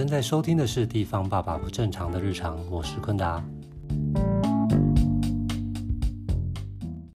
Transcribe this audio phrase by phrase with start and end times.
[0.00, 3.44] 正在收听的是《地方爸爸不正常的日常》，我是坤达。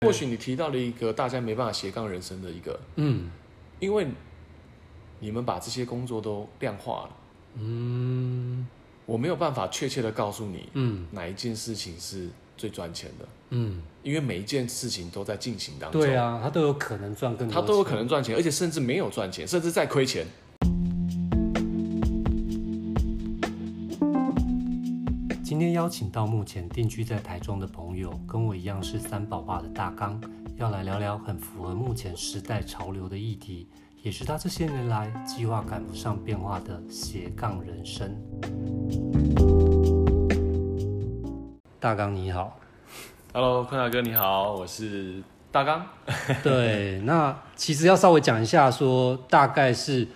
[0.00, 3.30] 或许你提到了一个大家没办法斜杠人生的一个，嗯，
[3.78, 4.08] 因为
[5.20, 7.10] 你们把这些工作都量化了，
[7.60, 8.66] 嗯，
[9.06, 20.26] 我没有办法确切的告诉你，嗯，哪一件事情是最赚钱的，嗯，因为每一件事情都在进行当中，对啊，他都有可能赚更多，他都有可能赚钱，而且甚至没有赚钱，甚至在亏钱。
[25.62, 30.20] 天邀请到目前定居在台中的朋友，跟我一样是三宝爸的大纲，
[30.56, 33.68] 要来聊聊很符合目前时代潮流的议题，
[34.02, 38.12] 也是他这些年来计划赶不上变化的斜杠人生。
[41.78, 42.58] 大纲你好
[43.32, 45.86] ，Hello，坤大哥你好，我是大纲。
[46.42, 50.08] 对，那其实要稍微讲一下说，说大概是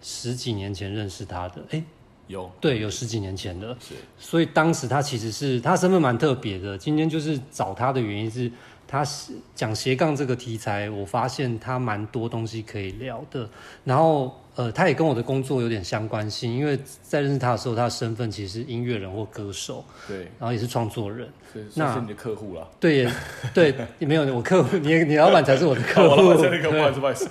[0.00, 1.84] 十几年前认识他的，哎。
[2.26, 6.76] 有对，有十几年前的，是，所以当时他其实是他身份蛮特别的。
[6.76, 8.50] 今天就是找他的原因是，
[8.86, 13.48] 他是讲斜杠这个题材，我发现他蛮多东西可以聊的。
[13.84, 21.28] 然后呃，他也跟我的工作有点相关性，因为在认识他的时候，他的身份其实是音乐人或歌手，对，然后也是创作人，
[21.74, 22.66] 那是你的客户了。
[22.80, 23.12] 对，也
[23.54, 27.28] 对，也没有我客户， 你你老板才是我的客户，我 老板才是客户，不好意思，不好意思。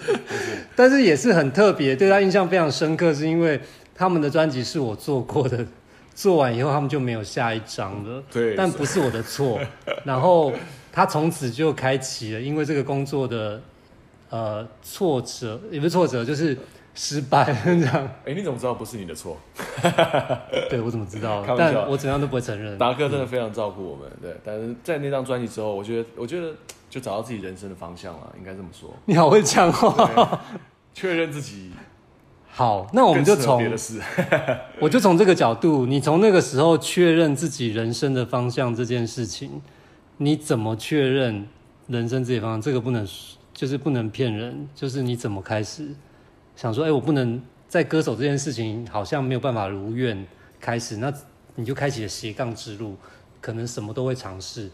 [0.75, 3.59] 但是也是很特别，对他印象非常深刻，是因为。
[3.95, 5.65] 他们的专辑是我做过的，
[6.13, 8.21] 做完以后他们就没有下一张了。
[8.31, 9.59] 对，但不是我的错。
[10.03, 10.53] 然后
[10.91, 13.61] 他从此就开启了，因为这个工作的
[14.29, 16.57] 呃挫折，也不是挫折，就是
[16.93, 17.95] 失败这样。
[18.23, 19.37] 哎、欸，你怎么知道不是你的错？
[20.69, 21.43] 对，我怎么知道？
[21.57, 22.77] 但我怎样都不会承认。
[22.77, 24.35] 达哥真的非常照顾我们，对。
[24.43, 26.53] 但是在那张专辑之后，我觉得，我觉得
[26.89, 28.93] 就找到自己人生的方向了，应该这么说。
[29.05, 30.41] 你好会讲话，
[30.93, 31.71] 确认自己。
[32.57, 33.61] 好，那我们就从
[34.79, 39.61] 我就从这个角度，你从那个时候确认自己人生的方向这件事情，
[40.15, 41.45] 你怎么确认
[41.87, 42.61] 人生这些方向？
[42.61, 43.05] 这个不能
[43.53, 45.89] 就是不能骗人，就是你怎么开始
[46.55, 50.25] 想说，哎、欸，我不能在歌手这件事情好像没有办法如愿
[50.61, 51.13] 开始，那
[51.55, 52.95] 你就开启了斜杠之路，
[53.41, 54.71] 可能什么都会尝试。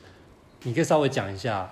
[0.62, 1.68] 你可以稍微讲一下，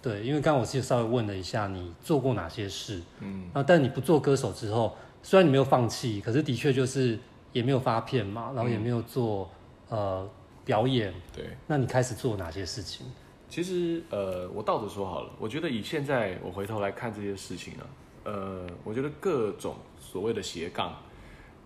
[0.00, 4.96] 对，因为刚刚我其实稍微问了一下你做过哪些事，嗯，那但你不做歌手之后。
[5.22, 7.18] 虽然你没有放弃，可是的确就是
[7.52, 9.50] 也没有发片嘛，然后也没有做、
[9.90, 10.30] 嗯、呃
[10.64, 11.12] 表演。
[11.36, 13.06] 对，那你开始做哪些事情？
[13.48, 20.96] 其实呃，我倒着说好了，我觉得以现在我回头来看这些事情呢、啊，呃，我觉得各种所谓的斜杠，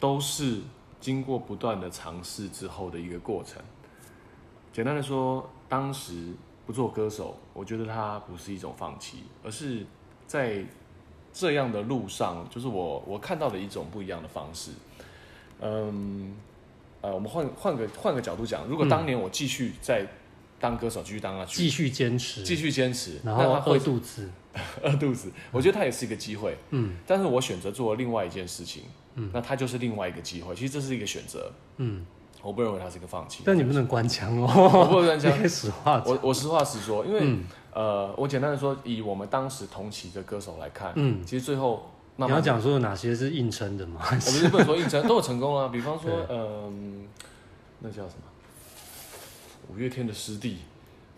[0.00, 0.60] 都是
[0.98, 3.62] 经过不断的尝试之后的一个过程。
[4.72, 6.32] 简单的说，当时
[6.66, 9.86] 不做歌手，我觉得它不是一种放弃，而是
[10.26, 10.64] 在。
[11.34, 14.70] 这样的路上，就是我我看到的一种不一样的方式。
[15.60, 16.36] 嗯，
[17.00, 20.06] 呃，我们换换个换个角度讲，如果当年我继续在
[20.60, 24.30] 当歌手，继续当下去，继续坚持，继续坚持，然后饿肚子，
[24.82, 26.56] 饿肚子，我觉得它也是一个机会。
[26.70, 28.84] 嗯，但是我选择做了另外一件事情，
[29.16, 30.54] 嗯，那它就是另外一个机会。
[30.54, 31.50] 其实这是一个选择。
[31.78, 32.06] 嗯，
[32.42, 33.42] 我不认为他是一个放弃。
[33.44, 35.32] 但你不能关枪哦，我不能关枪。
[35.48, 37.20] 实话，我我实话实说，因为。
[37.22, 44.00] 嗯呃，我简单的说，以我们当时同期的歌手来看，嗯，其实最后慢慢，你要讲说有哪些是硬撑的吗？
[44.08, 45.68] 我不是不能说硬撑，都有成功啊。
[45.72, 46.72] 比方说，嗯、呃，
[47.80, 48.22] 那叫什么？
[49.68, 50.58] 五月天的师弟，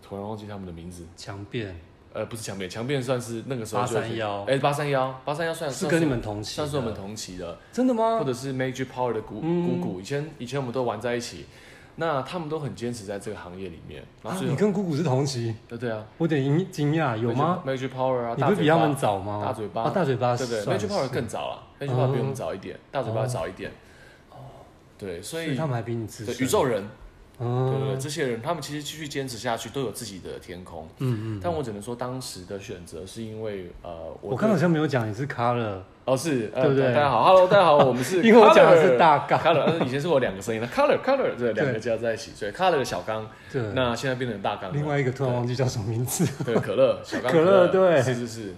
[0.01, 1.05] 突然忘记他们的名字。
[1.15, 1.79] 强辩，
[2.11, 8.17] 呃，不是强辩，强辩算是那个时候八三幺，哎，八三幺，八三幺算是跟你们同期，算是我们同期的，真的吗？
[8.17, 11.45] 或者是 Major Power 的鼓鼓鼓，以前以前我们都玩在一起。
[11.99, 14.03] 那他们都很坚持在这个行业里面。
[14.23, 15.53] 然后、啊、你跟姑姑是同期？
[15.67, 19.41] 对对啊，我有点惊惊讶，有吗？Magic Power 啊，你不是比他们早吗？
[19.43, 23.71] 大嘴巴，啊、大嘴巴，对对，Magic Power 更早了，Magic Power 比我们早一点，哦、大嘴巴早一点。
[24.31, 24.37] 哦，
[24.97, 26.45] 对，所以，所以他们还比你资深。
[26.45, 26.87] 宇宙人。
[27.39, 30.87] 嗯，对对对，这些人他们其实继续坚持下去，都有自己的天空。
[30.97, 31.39] 嗯嗯。
[31.43, 36.93] 但我只能说，当时的选择是因为呃，我我刚好像没有讲你是 Color 哦，是，对不对？
[36.93, 38.21] 大家好，Hello，大家好，我们是。
[38.25, 43.29] 因为我讲的是大刚，Color，以前是我两个声音的 Color Color，对，两个加在一起，所以 Color 的小刚。
[43.51, 43.61] 对。
[43.75, 44.73] 那现在变成大刚。
[44.73, 46.25] 另外一个突然忘记叫什么名字。
[46.43, 47.31] 对，可乐，小刚。
[47.31, 48.01] 可乐，对。
[48.01, 48.53] 是是是。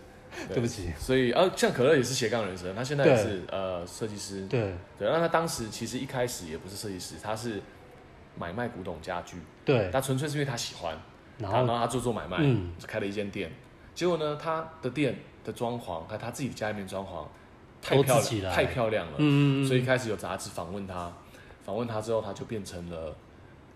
[0.47, 0.91] 对不起。
[0.97, 4.45] 所以呃，像可乐也是斜杠人生，他现在也是呃设计师。
[4.47, 4.73] 对。
[4.97, 7.61] 对，那他当时其实一开始也不是设计师，他是。
[8.39, 10.97] 买卖古董家具，对，他纯粹是因为他喜欢，
[11.37, 13.51] 然后然后他做做买卖，嗯，开了一间店。
[13.93, 17.25] 结果呢，他的店的装潢和他自己家里面装潢
[17.81, 21.11] 太漂亮，太漂亮了，嗯，所以一开始有杂志访问他，
[21.65, 23.13] 访问他之后，他就变成了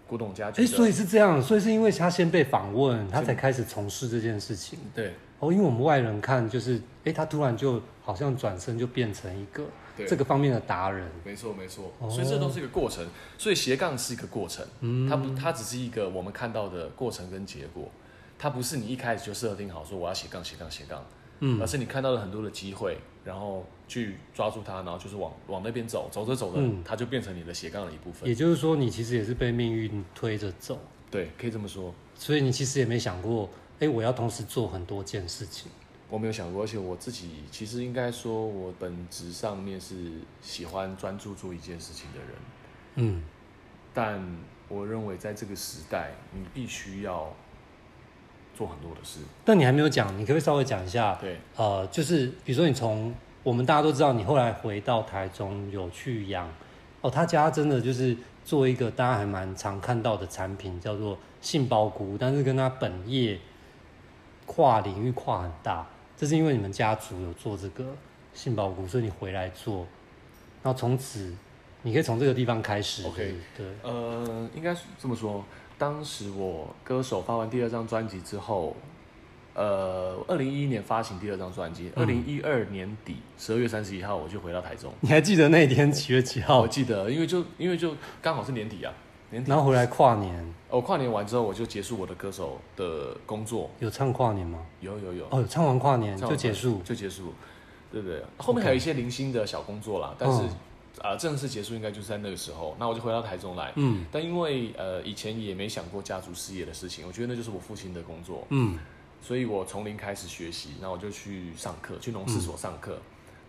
[0.07, 0.63] 古董家具。
[0.63, 4.79] 哎，所以是这样，所以是因为他先被访问，他才开始从事这件事情。
[4.95, 9.65] 对，哦，因为我们外人看就是，哎，他突然就好像转身就变成一个
[9.97, 11.09] 这个方面的达人。
[11.23, 13.05] 没错没错，哦、所以这都是一个过程，
[13.37, 17.89] 所以斜杠是一个过程，嗯，它不它只是一个我们看到的过程跟结果，
[18.37, 21.05] 它不是你一开始就设定好说我要斜杠斜杠斜杠，
[21.39, 28.27] 嗯，而是你看到了很多的机会，然后去抓住它，然后就是往往那边走，走着走着，嗯、它就变成你的斜杠的一部分。
[28.27, 30.79] 也就是说，你其实也是被命运推着走，
[31.11, 31.93] 对，可以这么说。
[32.15, 33.49] 所以你其实也没想过。
[33.79, 35.69] 哎，我要同时做很多件事情。
[36.13, 40.11] 我没有想过，而且我自己其实应该说，我本质上面是
[40.43, 42.27] 喜欢专注做一件事情的人。
[42.97, 43.23] 嗯，
[43.95, 44.23] 但
[44.67, 47.33] 我认为在这个时代，你必须要
[48.55, 49.21] 做很多的事。
[49.43, 51.15] 但你还没有讲，你可不可以稍微讲一下？
[51.19, 53.11] 对，呃，就是比如说你从
[53.41, 56.47] 我们大家都知道，你后来回到台中有去养
[57.01, 58.15] 哦，他家真的就是
[58.45, 63.39] 做一个大家还蛮常看到的产品，叫做杏鲍菇，但是跟他本业。
[64.45, 67.85] 跨领域跨很大，这是因为你们家族有做这个
[68.33, 69.85] 杏鲍菇，所以你回来做，
[70.61, 71.33] 然后从此
[71.81, 73.05] 你可以从这个地方开始。
[73.05, 75.43] OK，对，呃，应该是这么说。
[75.77, 78.75] 当时我歌手发完第二张专辑之后，
[79.53, 84.93] 呃，二零一一年发行第二张专辑，二零一二年底十二月三十一号我就回到台中。
[85.01, 86.61] 你还记得那一天几月几号？
[86.61, 88.93] 我记得，因为就因为就刚好是年底啊。
[89.45, 93.69] 然后回来跨年，我跨年完之后，我就结束我的歌手的工作。
[93.79, 94.59] 有唱跨年吗？
[94.81, 95.25] 有有有。
[95.29, 97.33] 哦，有唱完跨年就结束，就结束，
[97.91, 98.23] 对不对？
[98.37, 100.43] 后面还有一些零星的小工作啦，但是
[101.01, 102.75] 啊，正式结束应该就是在那个时候。
[102.79, 104.05] 那我就回到台中来，嗯。
[104.11, 108.77] 但因为呃以前也没想过家族事业的事情，我觉得那就是我父亲的工作，嗯。
[109.21, 112.97] 所以我从零开始学习，那我就去上课，去农事所上课。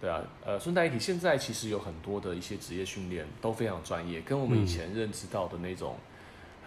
[0.05, 5.97] 对啊，呃，顺带一提，现在其实有很多的一些职业训练都非常专业，跟我们以前认知到的那种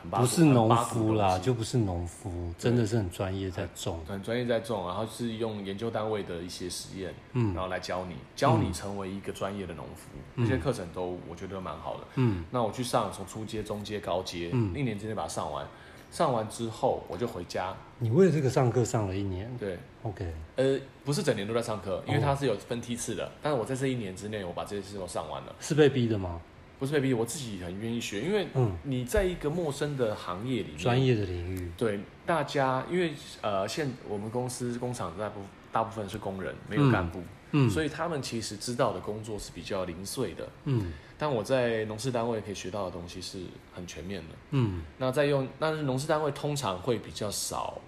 [0.01, 15.63] 很不是农夫啦，就不是农夫，真的是很专业在种，很专业在种，然后是用研究单位的一些实验，嗯，然后来教你，教你成为一个专业的农夫，这些课程都我觉得蛮好的，嗯，那我去上从初阶、中阶、高阶，嗯，一年之内把它上完。
[16.11, 17.75] 上完之后我就回家。
[17.99, 19.49] 你为了这个上课上了一年？
[19.59, 20.31] 对，OK。
[20.55, 23.23] 呃，不是整年都在上课，因为它是有分梯次的。
[23.23, 23.31] Oh.
[23.41, 25.55] 但是我在这一年之内，我把这些事都上完了。
[25.59, 26.39] 是被逼的吗？
[26.79, 28.21] 不是被逼，我自己很愿意学。
[28.21, 28.47] 因为
[28.83, 37.19] 你在一个陌生的行业里面，专业的领域，对大家，因为呃，现我们公司工厂大部大部分是工人，没有干部。
[37.19, 40.47] 嗯嗯，所以他们其实知道的工作是比较零碎的。
[40.65, 43.39] 嗯，但我在农事单位可以学到的东西是
[43.73, 44.35] 很全面的。
[44.51, 47.81] 嗯，那在用，但是农事单位通常会比较少，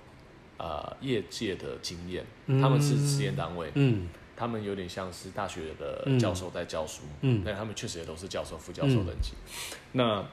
[0.58, 2.26] 呃，业界的经验。
[2.48, 3.72] 嗯，他们是实验单位。
[3.76, 7.04] 嗯，他们有点像是大学的教授在教书。
[7.22, 9.34] 嗯，但他们确实也都是教授、副教授等级。
[9.74, 10.26] 嗯，那，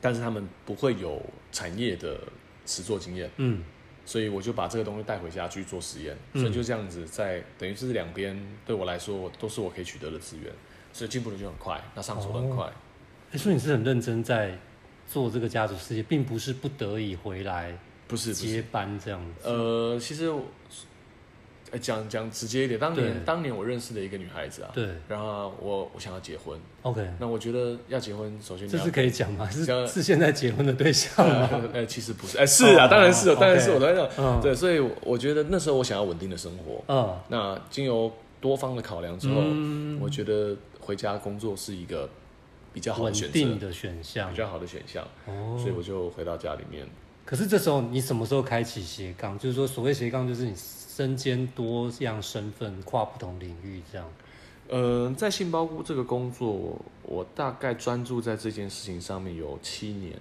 [0.00, 2.20] 但是他们不会有产业的
[2.66, 3.30] 实作经验。
[3.36, 3.62] 嗯。
[4.06, 10.52] 所以我就把这个东西带回家去做实验，嗯、所以就这样子在等于是两边对我来说都是我可以取得的资源，
[10.92, 12.70] 所以进步的就很快，那上手的很快。
[13.36, 14.58] 所以你是很认真在
[15.06, 17.76] 做这个家族事业，并不是不得已回来，
[18.08, 19.48] 不是接班这样子。
[19.48, 20.32] 呃，其实。
[21.80, 29.48] 讲讲直接一点，当年对当年我认识的一个女孩子啊，对，然后我我想要结婚，OK，那我觉得要结婚，首先这是可以讲吗？
[29.48, 31.48] 是是现在结婚的对象吗？
[31.72, 39.40] 呃，其实不是，哎，是啊，当然是，当然是我在讲，对，所以我觉得那时候我想要稳定的生活，嗯，那经由多方的考量之后，
[40.00, 40.56] 我觉得
[40.90, 42.10] 回家工作是一个
[42.72, 46.86] 比较好的选择，稳定的选项，比较好的选项，哦，所以我就回到家里面。
[47.24, 49.38] 可是这时候你什么时候开启斜杠？
[49.38, 50.54] 就是说，所谓斜杠，就是你。
[50.90, 54.06] 身兼多样身份，跨不同领域，这样。
[54.68, 60.12] 呃，在杏鲍菇这个工作，我大概专注在这件事情上面有七年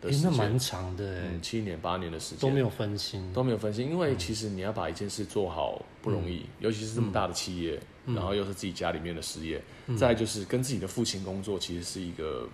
[0.00, 3.88] 的时间，欸、那蛮长的，嗯，七年八年的时间都没有分心，都没有分心。
[3.88, 12.48] 因为其实你要把一件事做好不容易，嗯、尤其是这么大的企业，嗯、然后又是自己家里面的事业，嗯、再就是跟自己的父亲工作，其实是一个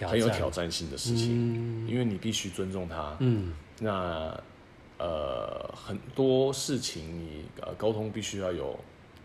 [0.00, 3.16] 很有挑战性的事情，嗯、因为你必须尊重他。
[3.20, 4.38] 嗯，那。
[5.00, 8.76] 呃，很多事情你呃沟通必须要有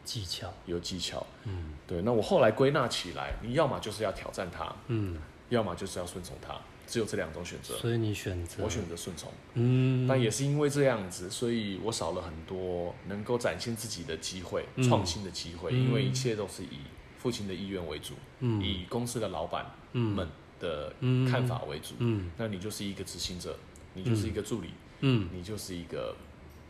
[0.05, 1.25] 技巧，有技巧。
[1.45, 1.99] 嗯，对。
[2.03, 5.17] 那我后来归纳起来，你要么就是要挑战他，嗯，
[5.49, 6.53] 要么就是要顺从他，
[6.87, 7.75] 只有这两种选择。
[7.75, 9.31] 所以你选择，我选择顺从。
[9.53, 16.79] 嗯，但也是因为这样子，所以我少了很多能够展现自己的机会、创新的机会，因为一切都是以
[17.17, 20.27] 父亲的意愿为主，嗯，以公司的老板们
[20.59, 20.93] 的
[21.29, 21.95] 看法为主。
[21.99, 23.57] 嗯，那你就是一个执行者，
[23.93, 24.69] 你就是一个助理。
[25.05, 26.15] 嗯，你就是一个，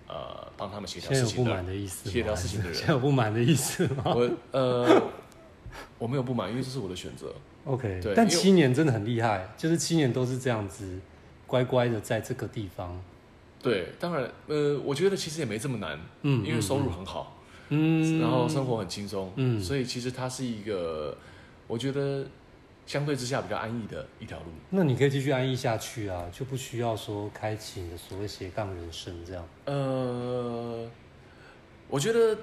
[0.07, 2.73] 呃，帮他们协调事情的人，协调事情的人。
[2.73, 4.03] 现在有不满的意思吗？
[4.05, 5.01] 我呃，
[5.99, 7.33] 我没有不满，因为这是我的选择。
[7.65, 8.13] OK，对。
[8.15, 10.99] 但七年真的很厉害，就是七年都是这样子，
[11.47, 13.01] 乖乖的在这个地方。
[13.61, 17.37] 对，当然，呃，我觉得其实也没这么难，嗯，因为收入很好，
[17.69, 21.17] 嗯，然后生活很轻松，嗯，所以其实它是一个，
[21.65, 22.25] 我觉得
[22.85, 24.47] 相对之下比较安逸的一条路。
[24.71, 29.47] 那你可以继续安逸下去啊，就不需要说开启你的所谓斜杠人生这样。
[29.63, 30.85] 呃，
[31.87, 32.37] 我觉得，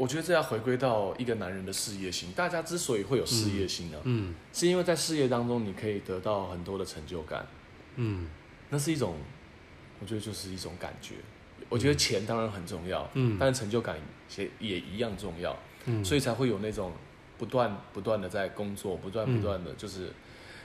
[0.00, 2.32] 我觉得这要回归到一个男人的事业心。
[2.32, 7.46] 大家之所以会有事业心呢，嗯，嗯，是因为在事业当中你可以得到很多的成就感，
[7.96, 8.26] 嗯，
[8.70, 9.14] 那是一种。
[10.02, 11.16] 我觉得就是一种感觉，
[11.68, 13.98] 我觉得钱当然很重要，嗯，但是成就感
[14.34, 15.54] 也也一样重要，
[15.84, 16.90] 嗯，所以才会有那种
[17.36, 20.06] 不断不断的在工作，不断不断的就是，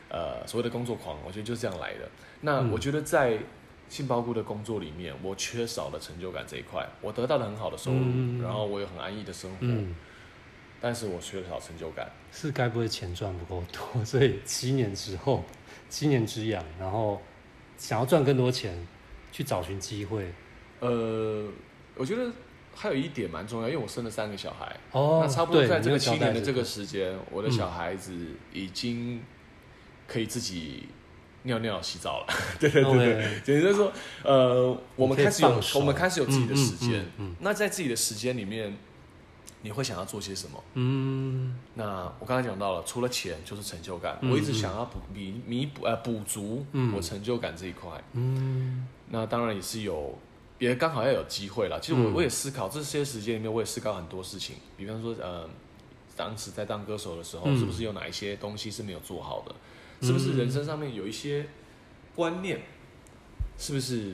[0.08, 2.10] 嗯、呃，所谓的工作狂，我觉得就是这样来的。
[2.40, 3.38] 那我觉得在
[3.90, 9.96] 杏鲍菇的工作里面，我缺少了成就感这一块，我得到了很好的收入，嗯、然后我有很安逸的生活，嗯，
[10.82, 15.44] 但是我缺少成就感，是该不会钱赚不够多，所以七年之后，
[15.90, 17.22] 七年之痒，然后
[17.78, 18.76] 想要赚更多钱。
[19.32, 20.32] 去找寻机会，
[20.80, 21.46] 呃，
[21.96, 22.32] 我觉得
[22.74, 28.16] 还有一点蛮重要，因为我生了三个小孩，哦，那差不多在这个七年的这个时间，我的小孩子
[28.54, 29.22] 已经
[30.08, 30.88] 可以自己
[31.46, 33.92] 尿尿洗澡了，嗯、 对对对对，也就是说，
[34.24, 38.76] 呃，我们开始有我们开始有自己的时间，嗯，那在自己的时间里面。
[39.62, 40.64] 你会想要做些什么？
[40.76, 44.16] 嗯，那我刚才讲到了，除了钱就是成就感。
[44.22, 46.64] 嗯、我一直想要补弥弥补呃补足
[46.96, 47.90] 我成就感这一块。
[48.14, 50.20] 嗯，那当然也是有，
[50.60, 51.80] 也刚好要有机会了。
[51.82, 54.58] 其实我我也思考这些时间里面，我也思考很多事情。
[54.78, 55.50] 比方说，呃，
[56.16, 59.56] 当时在当歌手的时候，是不是有哪一些东西是没有做好的？
[60.06, 61.48] 是不是人生上面有一些
[62.14, 62.62] 观念，
[63.58, 64.14] 是不是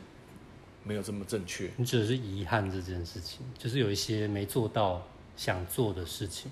[0.83, 1.69] 没有这么正确？
[1.75, 5.05] 你指的是遗憾这件事情，就是有一些没做到。
[5.37, 6.51] 想做的事情，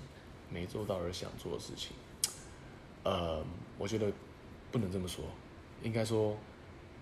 [0.50, 1.92] 没做到而想做的事情，
[3.04, 3.44] 呃，
[3.78, 4.10] 我觉得
[4.72, 5.22] 不能这么说，
[5.82, 6.36] 应该说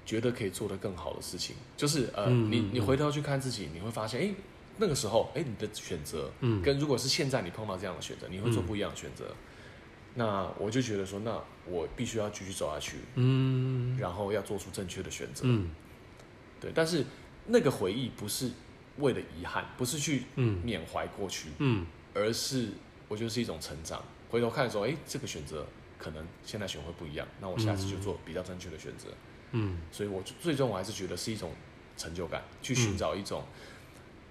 [0.05, 4.35] 觉得可以做得更好的事情，就是呃，嗯、你你回头去看自己，你会发现，哎，
[4.77, 9.25] 那个时候，哎，你的选择，嗯，跟如果是现在你碰到这样的选择，你会做不一样的选择。
[9.29, 9.37] 嗯、
[10.19, 15.71] 那我就觉得说，那我必须要继续走下去，嗯，然后要做出正确的选择，嗯，
[16.61, 17.05] 对，但是
[17.47, 18.51] 那个回忆不是。
[19.01, 20.25] 为了遗憾，不是去
[20.65, 22.71] 缅怀过去，嗯，而是
[23.07, 24.03] 我觉得是一种成长。
[24.29, 25.65] 回头看的时候，哎，这个选择
[25.97, 29.07] 可能现在选会不一样，那我下次就做比较正确的选择，
[29.53, 31.53] 嗯，所以我最终我还是觉得是一种
[31.97, 33.45] 成就感，去寻找一种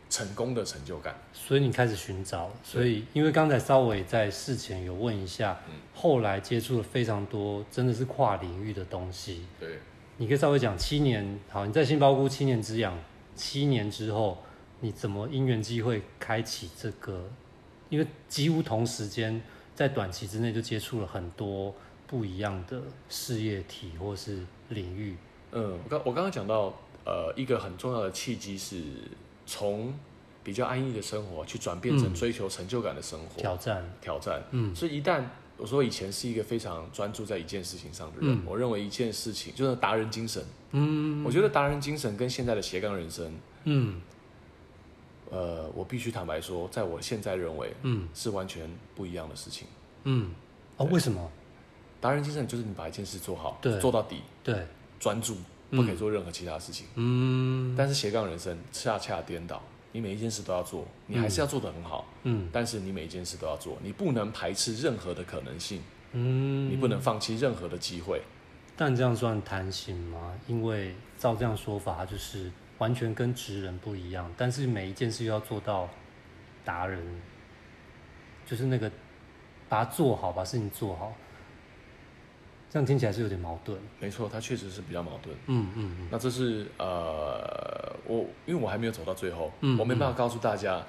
[0.09, 1.15] 成功的成就感。
[1.33, 5.57] 所以你开始寻找，所以因为刚才稍微在事前有问一下，
[5.93, 9.45] 后来接触了非常多，真的是跨领域的东西。
[9.59, 9.79] 对，
[10.17, 12.97] 你可以稍微讲七年，好，你在杏鲍菇七年之痒，
[13.35, 14.37] 七年之后。
[14.79, 17.27] 你怎么因缘机会开启这个？
[17.89, 19.41] 因为几乎同时间，
[19.73, 21.73] 在短期之内就接触了很多
[22.05, 25.17] 不一样的事业体或是领域。
[25.51, 26.71] 嗯，我刚我刚刚讲到，
[27.05, 28.83] 呃，一个很重要的契机是
[29.47, 29.91] 从
[30.43, 34.43] 比较安逸的生活去转变成追求成就感的生活，嗯、挑战挑战。
[34.51, 35.23] 嗯，所以一旦
[35.57, 40.45] 我说以前是一个非常专注在一件事情上的人，嗯、我认为一件事情就是达人精神。
[40.73, 43.99] 嗯，我觉得达人精神跟现在的斜杠人生，嗯。
[45.29, 49.67] 呃，我必须坦白说，在我现在认为，嗯，是完全不一样的事情。
[50.05, 50.31] 嗯，
[50.77, 51.29] 哦，为什么？
[51.99, 54.65] 达人精神就是你把一件事做好，对，做到底，对，
[55.01, 55.35] 专注，
[55.71, 56.87] 不可以做任何其他事情。
[56.95, 62.05] 嗯，但是斜杠人生恰恰颠倒，你每一件事都要做，你还是要做得很好。
[62.23, 65.81] 嗯，但是你每一件事都要做，你不能排斥任何的可能性。
[66.13, 68.21] 嗯，你不能放弃任何的机会。
[68.75, 70.33] 但这样算贪心吗？
[70.47, 72.51] 因为照这样说法，就是。
[72.77, 75.89] 完全跟职人不一样，但是每一件事又要做到
[76.63, 77.03] 达人，
[78.45, 78.87] 就是那个
[79.67, 81.11] 把它做好，把事情做好，
[82.69, 83.77] 这样听起来是有点矛盾。
[83.99, 85.35] 没错，它确实是比较矛盾。
[85.47, 86.07] 嗯嗯嗯。
[86.11, 90.85] 那这是呃，我因为我还没有走到最后，嗯，我没办法告诉大家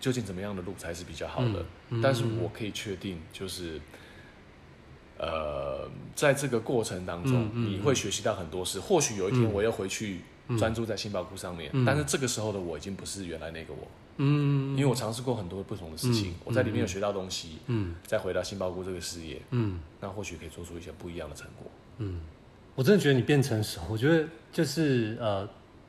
[0.00, 1.64] 究竟怎么样的路才是比较好的。
[2.02, 3.80] 但是我可以确定，就是
[5.18, 8.80] 呃，在这个过程当中，你会学习到很多事。
[8.80, 10.20] 或许有一天我要回去。
[10.58, 22.20] 专注在杏鲍菇上面，嗯、但是这个时候的我已经不是原来那个我，嗯，因为我尝试过很多不同的事情，嗯、我在里面有学到东西，嗯，再回到杏鲍菇这个事业，嗯，那或许可以做出一些不一样的成果，嗯，
[22.74, 25.48] 我真的觉得你变成熟，我觉得就是呃，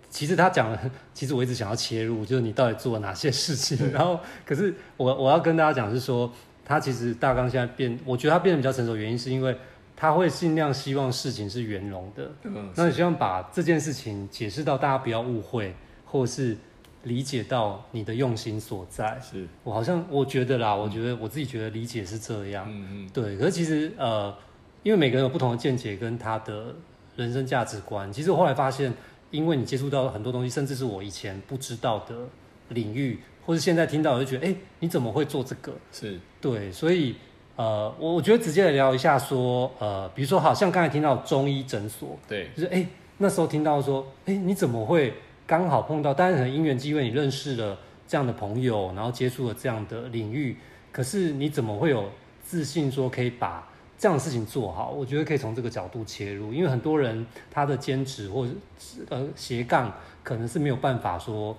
[0.10, 6.32] 其实他讲了， 其实我一直想要切入，就是你到底做了哪些事情，然后可是我我要跟大家讲是说，
[6.64, 9.58] 他其实大纲现在变，我觉得他变得比较成熟，原因是因为。
[9.98, 16.58] 他会尽量希望事情是圆融的，嗯，那你希望把这件事情解释到大家不要误会，或是
[17.06, 19.20] 理解到你的用心所在。
[19.22, 23.38] 是我好像我觉得啦，嗯、我觉得我自己觉得理解是这样，嗯嗯，对。
[23.38, 24.36] 可是其实呃，
[24.84, 26.76] 因为每个人有不同的见解跟他的
[27.16, 28.94] 人生价值观，其实我后来发现
[29.32, 32.16] 因为你接触到很多东西，甚至是我以前不知道的
[32.70, 35.72] 领域，或是现在听到我就觉得，哎、欸，你怎么会做这个？
[35.92, 37.16] 是对，所以
[37.56, 42.88] 呃，我我觉得直接来聊一下说，呃，比如说好像刚才听到中医诊所，对，就是哎、欸，
[43.20, 45.14] 那时候听到说，哎、欸，你怎么会
[45.48, 46.14] 刚好碰到？
[46.14, 50.58] 当然很因缘机会，你认识了这样的朋友，然后接触了这样的领域，
[50.92, 52.10] 可是你怎么会有
[52.44, 53.68] 自信说可以把？
[53.98, 58.52] 这样的事情做好，我觉得可以从这个角度切入，因为很多人他的兼职或者
[59.08, 59.90] 呃斜杠
[60.22, 61.56] 可能是没有办法说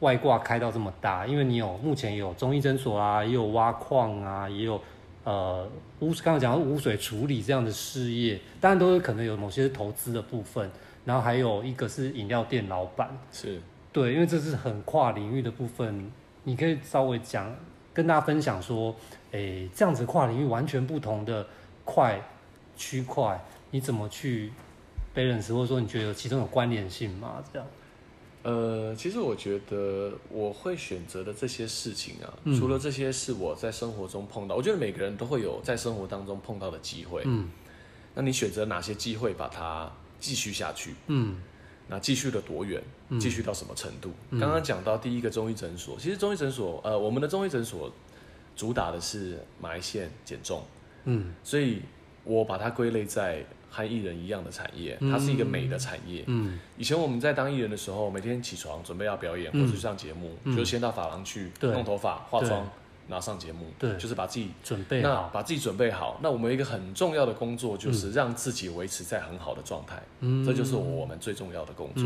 [0.00, 4.78] 外挂开到这么大，因为你有目前有中医诊所啊，也有挖矿啊，也有
[5.24, 5.66] 呃
[6.00, 10.70] 污刚刚讲污水处理这样的事业，当然都有可能有某些投资的部分，
[11.04, 13.60] 然后还有一个是饮料店老板，是
[13.92, 16.10] 对，因为这是很跨领域的部分，
[16.44, 17.54] 你可以稍微讲
[17.92, 18.94] 跟大家分享说，
[19.32, 21.46] 诶，这样子跨领域完全不同的。
[21.90, 22.22] 块
[22.76, 24.52] 区块，你怎么去
[25.14, 27.42] balance，或者说你觉得其中有关联性吗？
[27.50, 27.66] 这样？
[28.42, 37.22] 呃，其实我觉得我会选择的这些事情啊，嗯、除了这些是我在生活中碰到，我觉得每个人都会有在生活当中碰到的机会。
[37.24, 37.48] 嗯，
[38.14, 39.90] 那你选择哪些机会把它
[40.20, 40.94] 继续下去？
[41.06, 41.36] 嗯，
[41.88, 42.82] 那继续的多远？
[43.18, 44.12] 继续到什么程度？
[44.32, 47.90] 刚刚讲到第一个中医诊所，其实中医诊所，呃，我们的中医诊所
[48.54, 50.62] 主打的是埋线减重。
[51.04, 51.80] 嗯，所以
[52.24, 56.22] 我把它归类在和艺人一样的产业，它是一个美的产业。
[56.26, 62.68] 嗯，以前我们在当艺人的时候，每天起床准备要表演或者上节目，就先到发廊去弄头发、化妆，
[63.08, 63.66] 然后上节目。
[63.78, 66.20] 对，就是把自己准备好，把自己准备好。
[66.22, 70.00] 那我们一个很重要的工作就是让自己维持在很好的状态。
[70.20, 72.04] 嗯，这就是我们最重要的工作。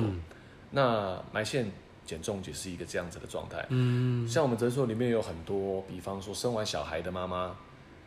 [0.71, 1.71] 那埋线
[2.07, 3.65] 减重也是一个这样子的状态。
[3.69, 7.55] 嗯，像我们诊所里面有很多，比方说生完小孩的妈妈。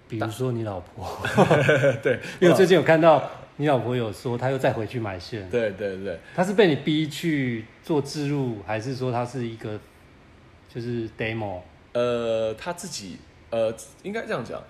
[0.08, 1.18] 比如说你老婆，
[2.04, 5.50] 对， 因为最近有看到你老婆有说，她又再回去埋线。
[5.50, 9.80] 对对对，她是被你逼去做置入，还是说她是一个
[10.72, 11.60] 就是 demo？
[11.96, 13.18] 呃，他自己
[13.50, 13.74] 呃，
[14.04, 14.62] 应该这样讲，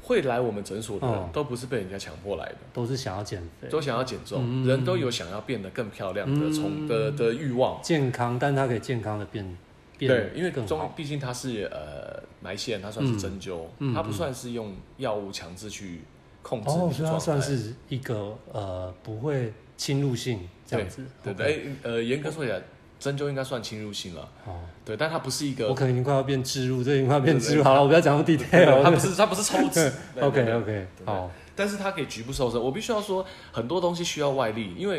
[0.00, 9.58] 会来我们诊所的人都不是被人家强迫来的，都是想要减肥，都想要减重，人都有想要变得更漂亮的从的的欲望，健康，但它可以健康的变。
[9.98, 16.02] 对，因为中毕竟它是呃埋线，它算是针灸，它不算是用药物强制去
[16.40, 16.70] 控制。
[16.70, 21.04] 哦，所以它算是一个呃不会侵入性这样子。
[21.24, 22.62] 对对，呃，严格说起来，
[22.98, 24.28] 针灸应该算侵入性了。
[24.46, 25.68] 哦，对，但它不是一个。
[25.68, 27.62] 我可能已经快要变置入，这已经快要变置入。
[27.62, 28.82] 好了，我不要讲那么 detail。
[28.82, 29.92] 它不是，它不是抽脂。
[30.20, 31.30] OK OK，好。
[31.54, 32.60] 但是它可以局部瘦身。
[32.60, 34.98] 我必须要说，很多东西需要外力，因为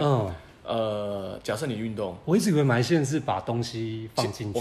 [0.64, 4.60] 呃，假设你运动，我一直以为埋线是把东西放进去。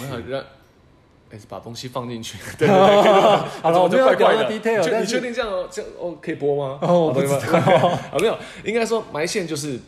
[1.31, 2.38] 哎，把东西放进去。
[2.57, 3.37] 对对对。
[3.61, 4.48] 好了，我就怪怪的。
[4.51, 4.59] 你
[5.07, 6.79] 确定这样这样哦可以播吗？
[6.81, 7.35] 哦，我不知道。
[7.35, 9.79] 啊， 没有，应该说埋线就是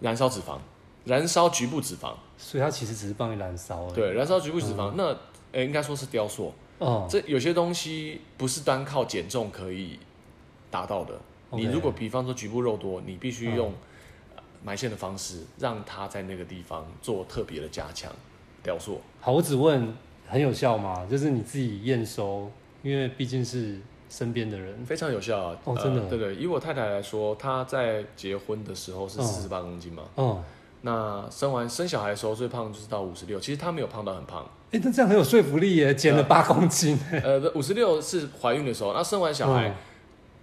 [0.00, 0.56] 燃烧脂肪，
[1.04, 2.14] 燃烧局部脂肪。
[2.36, 3.90] 所以它其实只是帮你燃烧。
[3.90, 4.92] 对，燃烧局部脂肪。
[4.96, 5.12] 那
[5.52, 6.52] 哎，应该说是雕塑。
[6.78, 7.06] 哦。
[7.10, 9.98] 这有些东西不是单靠减重可以
[10.70, 11.14] 达到的。
[11.50, 13.72] 你如果比方说局部肉多，你必须用
[14.62, 18.12] 埋线的方式，让它在那个地方做特别的加强
[18.62, 19.00] 雕塑。
[19.20, 19.94] 好，我只问。
[20.30, 21.06] 很有效吗？
[21.10, 23.80] 就是你自己验收，因为毕竟是
[24.10, 25.56] 身边的人，非常有效啊！
[25.64, 26.34] 哦，真的，对对。
[26.34, 30.44] 以我太太来说，她在结婚的时候是四十八公斤嘛，哦，
[30.82, 34.48] 那生完生小孩的时候最胖就是到五十六，其实她没有胖到很胖。
[34.70, 36.98] 哎，那这样很有说服力耶，减了八公斤。
[37.24, 39.74] 呃，五十六是怀孕的时候，那生完小孩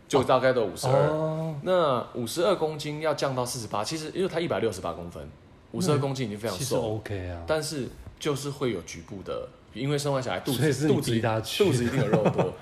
[0.07, 1.53] 就大概都五十二。
[1.63, 5.27] 那五十二公斤要降到四十八，其实因为她一百六十八公分，
[5.71, 7.41] 五十二公斤已经非常瘦，OK 啊。
[7.45, 7.87] 但是
[8.19, 9.47] 就是会有局部的。
[9.73, 12.53] 因为生完小孩，肚子肚子肚子一定有肉多，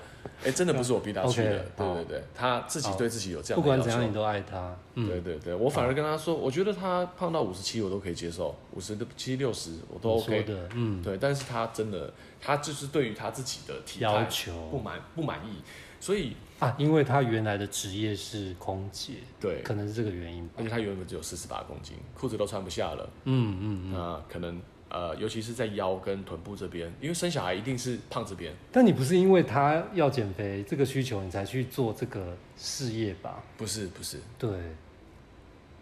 [0.44, 3.82] 哎，真的不是我逼他去的，对对对，他自己对自己有这样的要求。
[3.82, 4.76] 不管怎样，你都爱他。
[4.94, 11.16] 对对对，我反而跟他说，我觉得他胖到五十七我都可以接受，五十七六十我都 OK 的，嗯，对。
[11.16, 15.56] 但是他真的，他就是对于他自己的体态要求不满不满意，
[15.98, 20.48] 所以啊，因为他原来的职业是空姐，对，可能是这个原因。
[20.56, 24.60] 而且他原本只有四十八公斤，裤子都穿不下了，嗯嗯，那可能。
[24.94, 28.54] 呃，尤其是在腰跟臀部这边，因为生小孩一定是胖这边。
[28.70, 33.42] 但你不是因为他要减肥这个需求，你才去做这个事业吧？
[33.56, 34.20] 不是，不是。
[34.38, 34.50] 对，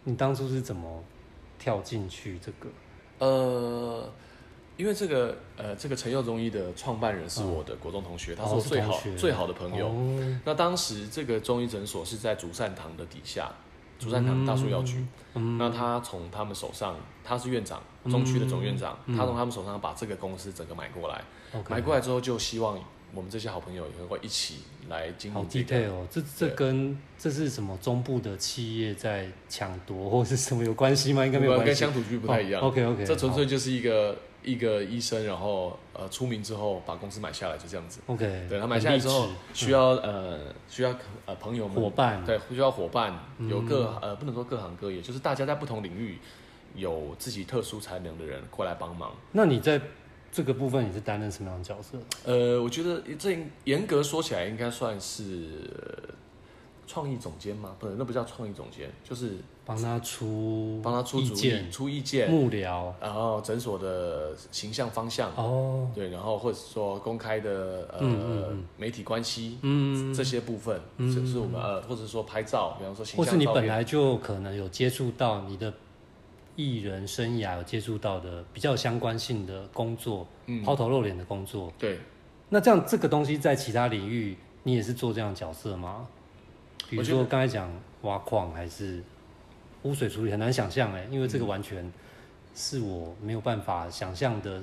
[0.05, 1.05] 你当初是怎么
[1.59, 2.71] 跳进去这个？
[3.19, 4.11] 呃，
[4.79, 9.89] 因为这个呃，这个陈佑中医的创办人是我的国中同学，哦、他是我最好、哦、最好的朋友。
[9.89, 13.53] 哦、那当时这个中医诊所是在竹善堂的底下。
[14.03, 21.23] 竹山堂大树药局，嗯、那他从他们手上，他是院长，中区的总院长，嗯、他从他们手上把这个公司整个买过来，
[21.55, 22.77] 嗯、买过来之后就希望
[23.15, 24.57] 我们这些好朋友也会一起
[24.89, 25.35] 来经营。
[25.35, 31.25] 好 detail 哦，这这跟这是什么中部的企业在抢夺或是什么有关系吗？
[31.25, 32.61] 应该没有关系，跟乡土剧不太一样。
[32.61, 38.01] 哦、OK OK，这纯粹就是一个一个医生，然后呃出名之后把公司买下来，就这样子。
[38.07, 40.95] OK，对他买下来之后需要呃需要
[41.27, 46.19] 呃朋友们伙伴，对需要伙伴，有各、嗯、呃不能说各行各业，就是大家在不同领域
[46.75, 49.15] 有自己特殊才能的人过来帮忙。
[49.33, 49.81] 那你在？
[50.35, 51.99] 这个部分你是担任什么样的角色？
[52.25, 55.71] 呃，我觉得这严格说起来应该算是
[56.87, 57.77] 创意总监吗？
[57.79, 65.31] 不能，那不叫创意总监，就是帮他出帮他出主意、出意见、幕僚，然后诊所的形象方向。
[65.37, 67.51] 哦，对，然后或者说公开的
[67.93, 68.65] 呃嗯嗯嗯。
[68.77, 75.73] 媒体关系，嗯，这些部分，嗯，就是我们呃，或者说拍照，比方说形象，或是你本来就可能有接触到你的。
[76.55, 81.99] 艺人生涯有接触到的比较相关性的工作，嗯，抛头露脸的工作，对。
[82.51, 86.07] 那这样这个东西在其他领域，你也是做这样的角色吗？
[86.91, 87.73] 比如说刚才讲
[88.03, 89.03] 挖矿还是
[89.83, 91.93] 污水处理，很难想象哎，因为这个完全
[92.55, 94.61] 是我没有办法想象的。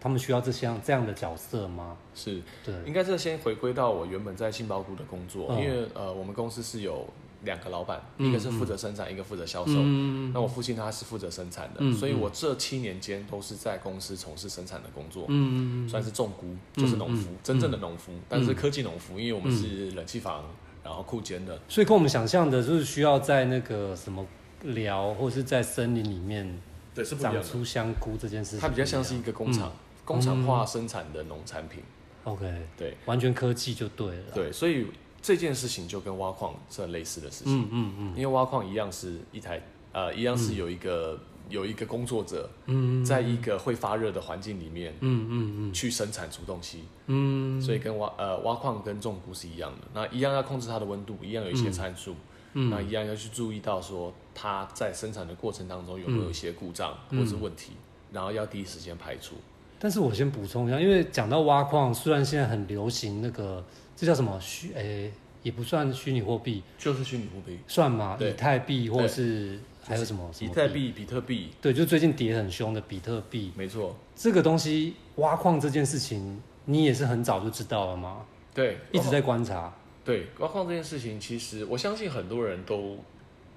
[0.00, 1.96] 他们需要这项这样的角色吗？
[2.14, 2.72] 是，对。
[2.86, 7.06] 应该是先回归到我原本在杏鲍菇的工作，嗯、因为呃，我们公司是有。
[7.44, 9.74] 两个老板，一个是负责生产，嗯、一个负责销售。
[9.76, 20.44] 嗯、那我父亲他是负责生产的，嗯、所以我这七年间都是在公司从事生产的工作，嗯、算是种菇，就是农夫，嗯、真正的农夫，嗯、但是科技农夫，因为我们是冷气房，
[20.82, 24.26] 然后库间的，所以跟我们想象的就是需要在那个什么
[24.62, 26.60] 寮，或是在森林里面，
[26.94, 31.82] 对，是长出香菇这件事情，它比较像是一个工厂，嗯、工厂化生产的农产品。
[32.24, 34.86] OK，对，完全科技就对了，对，所以。
[35.20, 41.18] 这件事情就跟挖矿是很类似的事情，嗯嗯嗯，因为挖矿一样是一台，呃，一样是有一个
[41.48, 52.14] 有一个工作者，嗯，在一个会发热的环境里面，嗯嗯嗯，去生产出东西，嗯，所以跟挖呃挖矿跟种菇是一样的，那一样要控制它的温度，一样有一些参数，
[52.54, 57.72] 嗯，那一样要去注意到说它在生产的过程当中有没有一些故障或是问题，
[58.12, 59.34] 然后要第一时间排除。
[59.78, 63.64] 但是我先补充一下，因为讲到挖矿，虽然现在很流行那个。
[64.00, 64.72] 这叫什么虚？
[64.74, 68.14] 诶、欸，也不算虚拟货币，就是虚拟货币，算吗？
[68.16, 70.30] 对以太币或是还有什么？
[70.38, 73.52] 以太币、比特币，对，就最近跌很凶的比特币。
[73.56, 78.18] 没错，这个东西挖矿这件事情，你也是很早就知道了吗？
[78.54, 79.74] 对，一直在观察。
[80.08, 82.96] 对，挖矿这件事情，其实我相信很多人都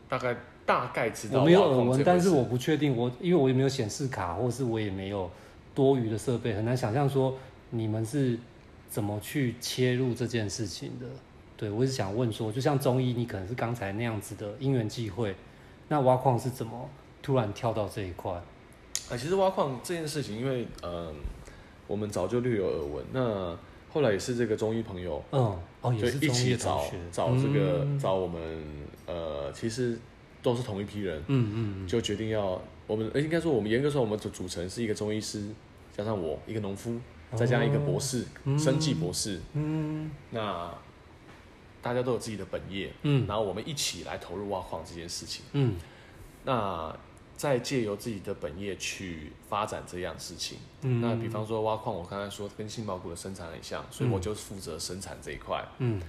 [0.09, 0.35] 大概
[0.65, 1.39] 大概知道。
[1.39, 5.31] 我没有耳闻，但是我不确定，我因为我也没有显示卡，或是我也没有
[5.73, 7.37] 多余的设备，很难想象说
[7.69, 8.37] 你们是。
[8.91, 11.05] 怎么去切入这件事情的？
[11.55, 15.33] 对，我是想问说，就像中医，你可能是刚才那样子的因缘际会，
[15.87, 16.89] 那挖矿是怎么
[17.23, 18.33] 突然跳到这一块？
[18.33, 18.43] 啊，
[19.11, 21.15] 其实挖矿这件事情，因为嗯，
[21.87, 23.05] 我们早就略有耳闻。
[23.13, 23.57] 那
[23.93, 28.63] 后来也是这个中医朋友，嗯，哦，也是一起找找这个、嗯、找我们，
[29.05, 29.97] 呃，其实
[30.41, 31.87] 都是同一批人，嗯嗯，嗯。
[31.87, 35.47] 就决定要我们，应该说我们严格说，我们组组成是一个中医师，
[35.95, 36.99] 加上我一个农夫。
[37.33, 40.11] 再加上一个博士，哦、生技博士，嗯，嗯。
[40.31, 40.69] 那
[41.81, 45.75] 大家都有自己的本业，嗯，然后我们一起来投入挖矿这件事情，嗯，
[46.43, 46.93] 那
[47.41, 55.99] 再借由自己的本业去发展这样事情，嗯，那比方说挖矿，我刚才说跟杏鲍菇的生产很像，所以我就负责生产这一块，嗯，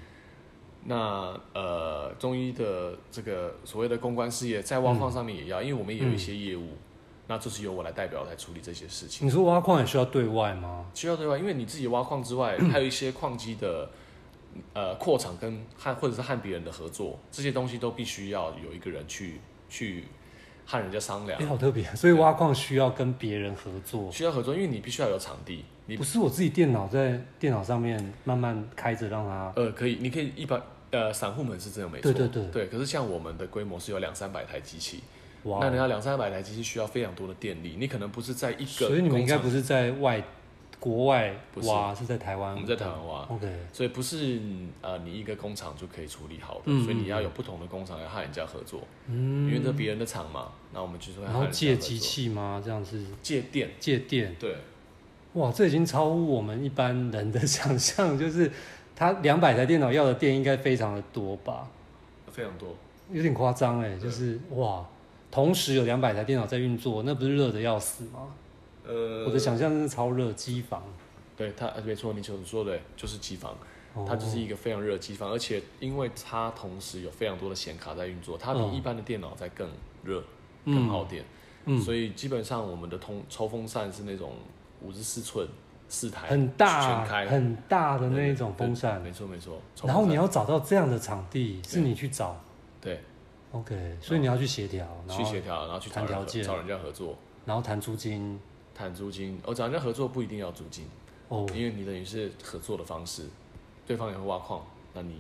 [0.85, 6.61] 那呃中医的这个所谓的公关事业，在挖矿上面也要，嗯、因为我们也有一些业务。
[6.67, 6.79] 嗯
[7.29, 9.27] 那就是由我来代表来处理这些事情。
[9.27, 10.85] 你说挖矿也需要对外吗？
[10.93, 13.89] 需要对外，因为你自己挖矿之外， 还有一些矿机的
[14.75, 19.41] 呃扩厂跟和或者是和别人的合作，这些东西都必须要有一个人去
[19.71, 20.05] 去
[20.67, 21.41] 和人家商量。
[21.41, 25.65] 你、欸、好特别，所以挖矿需要跟别人合作，需要合作，因为你必须要有场地。
[25.87, 29.53] 你不是我自己电脑在电脑上面慢慢开着让它。
[29.57, 32.67] 呃，可以，你可以一般呃散户们是这样没错，对对对对。
[32.67, 35.03] 可是像我们的规模是有两三百台机器。
[35.45, 40.23] Wow 那你要两三百台机器需要非常多的电力，你可能不是在一个，所以你们应该不是在外
[40.83, 42.55] 国外挖，是，是在台湾。
[42.55, 43.49] 我们在台湾挖，OK。
[43.73, 44.41] 所以不是
[44.81, 51.27] 呃你一个工厂就可以处理好的，嗯、所以你要有不同的工厂要和人家合作，嗯，因为这别人的厂嘛，那我们就是会。
[51.27, 52.61] 然后借机器吗？
[52.65, 54.57] 这样是借电，借电，对。
[55.35, 58.51] 哇，这已经超乎我们一般人的想象， 就是
[58.97, 61.69] 他两百台电脑要的电应该非常的多吧？
[62.33, 62.75] 非常多，
[63.13, 64.85] 有点夸张哎，就是哇。
[65.31, 68.35] 同时有两百台电脑在运作，那不是热的要死吗？
[68.87, 70.83] 呃，我的想象是超热机房。
[71.37, 73.57] 对，它没错，你所说的就是机房，
[73.95, 79.69] 哦、它就是一个非常热的机房，而且因为它同时有非常多的显卡在运作，它比一般的电脑在更
[80.03, 80.23] 热、
[80.65, 81.25] 嗯、更耗电，
[81.65, 84.35] 嗯、所以基本上我们的通抽风扇是那种
[84.81, 85.47] 五十四寸。
[85.89, 87.27] 四台很大全开。
[87.27, 89.61] 很大的那一种风扇，没错没错。
[89.85, 92.35] 然后你要找到这样的场地，是你去找，
[92.81, 92.99] 对
[93.51, 97.15] ，OK，所以你要去协调，去协调，然后去谈条件，找人家合作，
[97.45, 98.41] 然后谈租金，
[98.83, 99.39] 谈租金。
[99.45, 100.85] 哦，找人家合作不一定要租金
[101.29, 103.27] 哦，因为你等于是合作的方式，
[103.87, 105.19] 对方也会挖矿，那你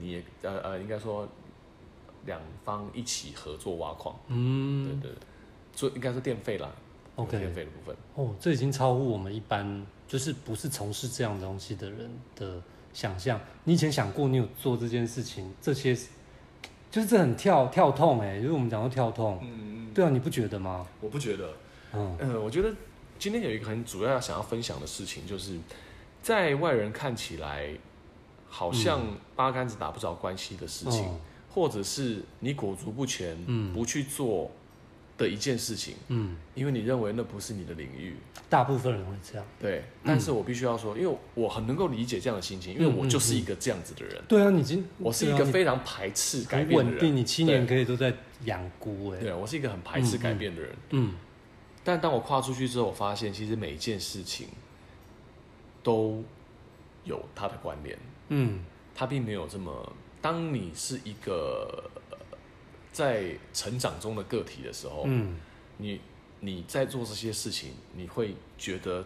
[0.00, 1.28] 你也呃呃，应该说
[2.26, 5.16] 两方一起合作挖矿，嗯，对对，
[5.74, 6.68] 所以应该是电费啦。
[7.16, 12.60] OK，电费的部分哦，这已经超乎我们一般就是不是从事这样东西的人的
[12.92, 13.40] 想象。
[13.62, 15.54] 你以前想过你有做这件事情？
[15.62, 15.94] 这些
[16.90, 19.48] 就是这很跳跳痛哎，就是我们讲到跳痛，嗯
[19.86, 20.84] 嗯，对啊，你不觉得吗？
[21.00, 21.52] 我不觉得，
[21.96, 22.72] 嗯嗯，我觉得
[23.18, 25.58] 今天有一个很主要想要分享的事情，就是
[26.22, 27.68] 在外人看起来
[28.48, 29.00] 好像
[29.36, 34.50] 八竿子打不着关系的事情，嗯、或者是你裹足不前，嗯，不去做。
[35.16, 38.16] 的一件事情，嗯，因为你认为那不是你的领域，
[38.50, 39.84] 大部分人会这样，对。
[40.04, 44.20] 但是我必须要说，因为我很能够理解这样的心情，因为我就是一个这样子的人。
[44.26, 46.94] 对啊，你已经，我是一个非常排斥改变的人。
[46.94, 48.12] 稳定，你七年可以都在
[48.46, 50.76] 养菇，哎，对，我是一个很排斥改变的人。
[50.90, 51.14] 嗯。
[51.84, 54.48] 但当我跨出去之后，我发现其实每一件事情
[55.82, 56.24] 都
[57.04, 57.96] 有它的关联。
[58.30, 59.92] 嗯，它并没有这么。
[60.20, 61.90] 当你是一个。
[62.94, 65.34] 在成长中的个体的时候，嗯，
[65.78, 66.00] 你
[66.38, 69.04] 你在做这些事情，你会觉得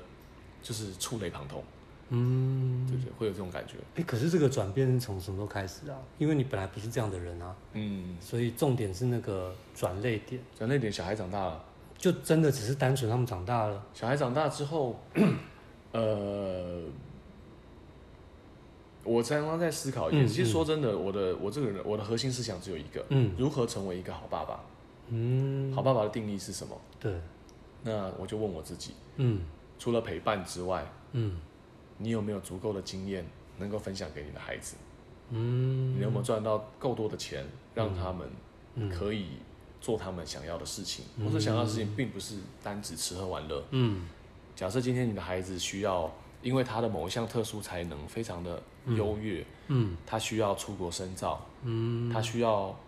[0.61, 1.65] 就是触类旁通，
[2.11, 3.11] 嗯，对不对？
[3.13, 3.77] 会有这种感觉。
[3.95, 5.97] 哎，可是这个转变是从什么时候开始啊？
[6.19, 10.39] 因为你本来不是这样的人啊，嗯，所以重点是那个转类点。
[10.55, 11.65] 转类点，小孩长大了，
[11.99, 13.85] 就真的只是单纯他们长大了。
[13.93, 14.99] 小孩长大之后，
[15.93, 16.83] 呃。
[19.05, 24.61] 我常常在思考一件事，其实说真的，我的我这个人，我的核心思想只有一个，嗯，如何成为一个好爸爸？
[25.09, 26.79] 嗯，好爸爸的定义是什么？
[27.01, 27.19] 对，
[27.85, 29.41] 那我就问我自己，嗯，
[29.79, 31.41] 除了陪伴之外，嗯，
[31.97, 33.25] 你有没有足够的经验
[33.57, 34.77] 能够分享给你的孩子？
[35.31, 38.29] 嗯，你有没有赚到够多的钱，让他们
[38.91, 39.39] 可以
[39.81, 41.05] 做他们想要的事情？
[41.25, 43.65] 或者想要的事情并不是单指吃喝玩乐。
[43.71, 44.07] 嗯，
[44.55, 46.13] 假设今天你的孩子需要。
[46.41, 48.63] 因为他的某一项特殊才能非常的
[48.97, 52.79] 优越，嗯，他需要出国深造，嗯，他需要，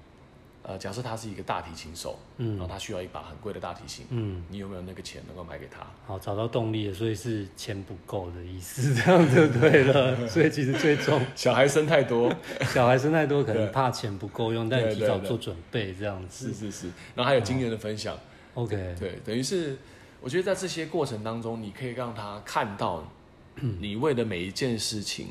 [0.70, 5.84] 呃，假设他是一个大提琴手，嗯，然后他需要一把很贵的大提琴，嗯，你有没有那个钱能够买给他？
[6.06, 10.14] 好，找到动力了，所以是钱不够的意思，这样就对了。
[10.28, 12.32] 所以其实最终 小孩生太多，
[12.72, 16.52] 小孩生太多可能怕钱不够用，但提早做准备这样子。
[16.52, 18.16] 是是是，然后还有经验的分享。
[18.54, 19.76] OK，对，等于是
[20.20, 23.04] 我觉得在这些过程当中，你可以让他看到。
[23.78, 25.26] 你为了每一件事情，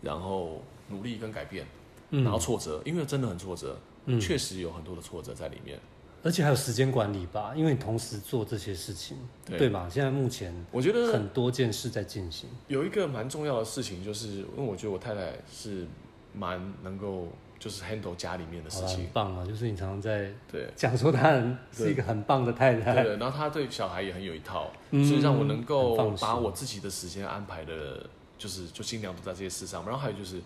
[0.00, 1.66] 然后努力跟改变，
[2.08, 3.76] 然后挫折，因为真的很挫折，
[4.20, 5.78] 确实有很多的挫折在里面，
[6.22, 9.88] 而且还有时间管理吧，因为你同时做这些事情，对吧？
[9.90, 15.86] 现在目前我觉得很多件事在进行，有一个蛮重要的事情，就是因为我觉得我太太是
[16.32, 17.28] 蛮能够。
[17.56, 19.46] 就是 handle 家里面的事情，很棒啊！
[19.46, 29.82] 就是你常常在对讲说她很是一个很棒的太太，对，然后她对小孩也很有一套，所以让我能够把我自己的时间安排的，就是就尽量都在这些事上。
[29.86, 30.42] 然后还有就是，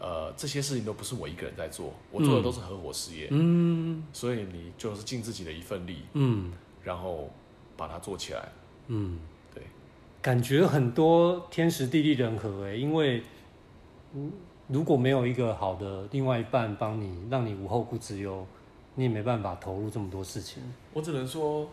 [0.00, 7.30] 呃，这些事情都不是我一个人在做，我做的都是合伙事业，嗯，所以你就是尽自己的一份力，嗯，然后
[7.76, 8.48] 把它做起来，
[8.86, 9.18] 嗯，
[9.54, 9.62] 对，
[10.22, 13.22] 感觉很多天时地利人和哎，因为，
[14.14, 14.32] 嗯。
[14.70, 18.46] 如果没有一个好的另外一半帮你，让你无后顾之忧，
[18.96, 20.62] 你也没办法投入这么多事情。
[20.92, 21.66] 我只能说，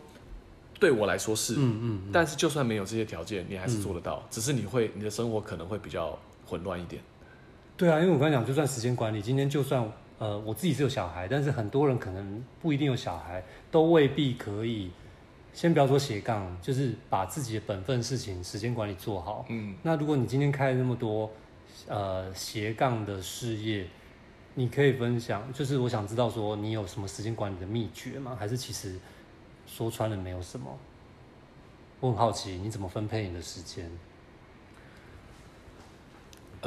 [0.79, 2.01] 对我来说是，嗯嗯。
[2.05, 7.01] 嗯，但是就算没有这些条件，你还是做得到，嗯、只是你会，你的生活可能会比较混乱一点。
[7.77, 9.85] 对啊，因为我刚才讲，就算时间管理，今天就算
[10.17, 14.91] 呃我自己是有小孩，但是很多人可能不一定有小孩，都未必可以。
[15.53, 19.45] 先不要说斜杠，就是把自己的本分事情时间管理做好。
[19.49, 21.31] 嗯，那如果你今天开了那么多。
[21.87, 23.85] 呃，斜杠的事业，
[24.53, 28.35] 你可以分享，就是我想知道说你有什么时间管理的秘诀吗？
[28.39, 28.97] 还是其实
[29.67, 30.65] 说穿了没有什么？
[31.99, 33.91] 我很好奇你怎么分配你的时间？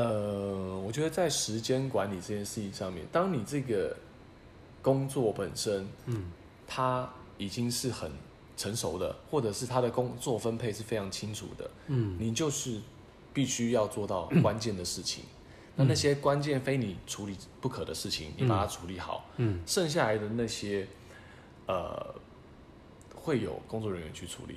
[0.02, 3.96] 呃，我觉得在时间管理这件事情上面，当你这个
[4.80, 6.30] 工作本身，嗯，
[6.66, 8.11] 它已经是很
[8.56, 12.80] 成熟的，或者是他的工作分配是非常清楚的，嗯，你就是。
[13.34, 15.28] 必须要做到关键的事情，嗯、
[15.76, 20.88] 那那些关键非你处理不可的事情，嗯、你把它处理好，嗯，剩下来的那些，
[21.66, 22.14] 呃，
[23.14, 24.56] 会有工作人员去处理。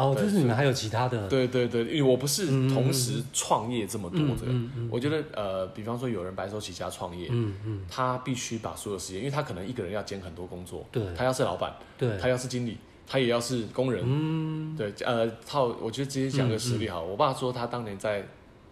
[0.00, 1.28] 哦，就是你们还有其他的？
[1.28, 12.78] 对对对，因为我不是同时创业这么多的，嗯嗯、我觉得呃，比方说有人白手起家创业，嗯嗯，他必须把所有时间，因为他可能一个人要兼很多工作，对，他要是老板，对，他要是经理。
[13.12, 14.04] 他也要是工人。
[14.06, 17.02] 嗯，对，呃，套，我觉得直接讲个实例好。
[17.02, 18.24] 嗯嗯、我爸说他当年在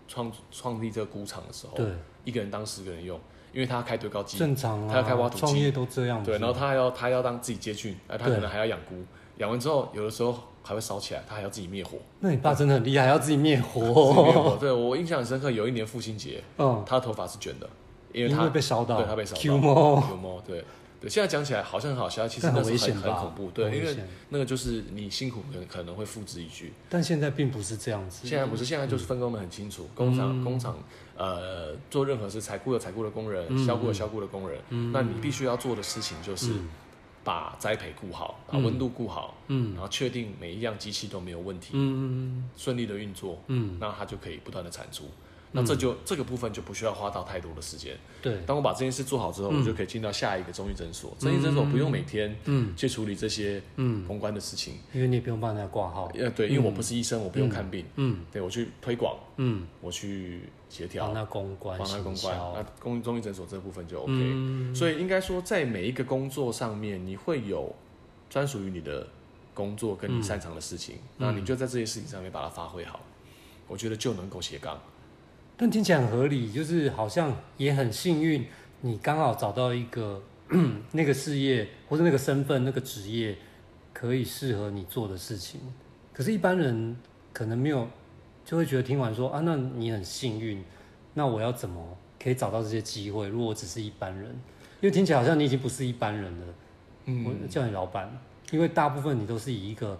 [0.06, 1.86] 创创立这个谷场的时候，对，
[2.22, 3.18] 一个人当十个人用，
[3.52, 6.22] 因为他要开堆高机，正常啊，他要开挖土机，创业都这样。
[6.22, 9.04] 对，然后他还要他要当自己接菌，他可能还要养菇，
[9.38, 11.96] 养完之后有的时候还会烧起来，他还要自己灭火。
[12.20, 13.80] 那你爸真的很厉害，还要自己灭火。
[14.24, 17.68] 灭火，对，我印象很深刻，有一年父亲节，嗯，他的头发是卷的，
[18.12, 19.40] 因为他会被烧到，对他被烧到。
[19.40, 20.64] Q 猫，Q 猫，对。
[21.00, 23.50] 对，现在讲起来好像很好笑，其实那是很很恐怖。
[23.52, 23.96] 对，因为
[24.30, 26.72] 那个就是你辛苦可能可能会付之一炬。
[26.88, 28.26] 但现在并不是这样子。
[28.26, 29.88] 现在不是，现在就是分工的很清楚。
[29.94, 30.76] 工厂工厂
[31.16, 34.58] 呃做任何事，采菇有采菇的工人，削菇有削菇的工人。
[34.92, 36.50] 那你必须要做的事情就是
[37.28, 45.04] 把栽培顾好，把温度顾好，嗯，然后确定每一样机器都没有问题，嗯，顺利的运作，嗯，那它就可以不断的产出。
[45.52, 47.96] 那这就、嗯、这个部分就不需要花到太多的时间。
[48.20, 51.14] 对，当我把这件事做好之后，嗯、我就可以进到下一个中医诊所。
[51.18, 56.10] 中医诊所不用每天嗯去处理这些嗯公关的事情，因为你不用帮人家挂号。
[56.14, 57.84] 呃，对，因为我不是医生，我不用看病。
[57.96, 62.36] 嗯，对我去推广，嗯，我去协调，帮他公关，帮他公关。
[62.54, 64.12] 那公中医诊所这部分就 OK。
[64.12, 67.74] 嗯、所以应该说，在每一个工作上面，你会有
[68.28, 69.06] 专属于你的
[69.54, 73.00] 工作跟你擅长的事情，嗯、那你就在这些事情上面把它发挥好，
[73.66, 74.78] 我觉得就能够斜杠。
[75.60, 78.46] 但听起来很合理，就是好像也很幸运，
[78.82, 80.22] 你刚好找到一个
[80.92, 83.36] 那个事业或者那个身份、那个职业，
[83.92, 85.60] 可以适合你做的事情。
[86.12, 86.96] 可是，一般人
[87.32, 87.88] 可能没有，
[88.44, 90.62] 就会觉得听完说啊，那你很幸运，
[91.14, 91.84] 那我要怎么
[92.22, 93.26] 可以找到这些机会？
[93.26, 94.26] 如果我只是一般人，
[94.80, 96.46] 因为听起来好像你已经不是一般人了。
[97.06, 98.08] 嗯，我叫你老板，
[98.52, 99.98] 因为大部分你都是以一个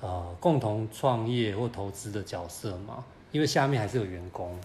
[0.00, 4.58] 呃共同创业或投资的角色嘛，因为下面还是有员工。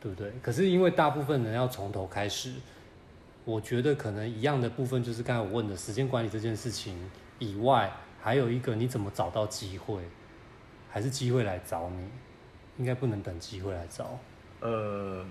[0.00, 0.32] 对不对？
[0.42, 2.52] 可是因为大部分人要从头开始，
[3.44, 6.96] 我觉得可能一样的部分就是刚才我问的时间管理这件事情
[7.38, 10.00] 以外，还有一个你怎么找到机会，
[10.88, 12.08] 还是机会来找你？
[12.78, 14.18] 应该不能等机会来找。
[14.60, 15.24] 呃，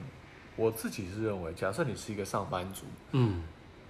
[0.56, 3.44] 我自己是认为，假设你是一个上班族，嗯，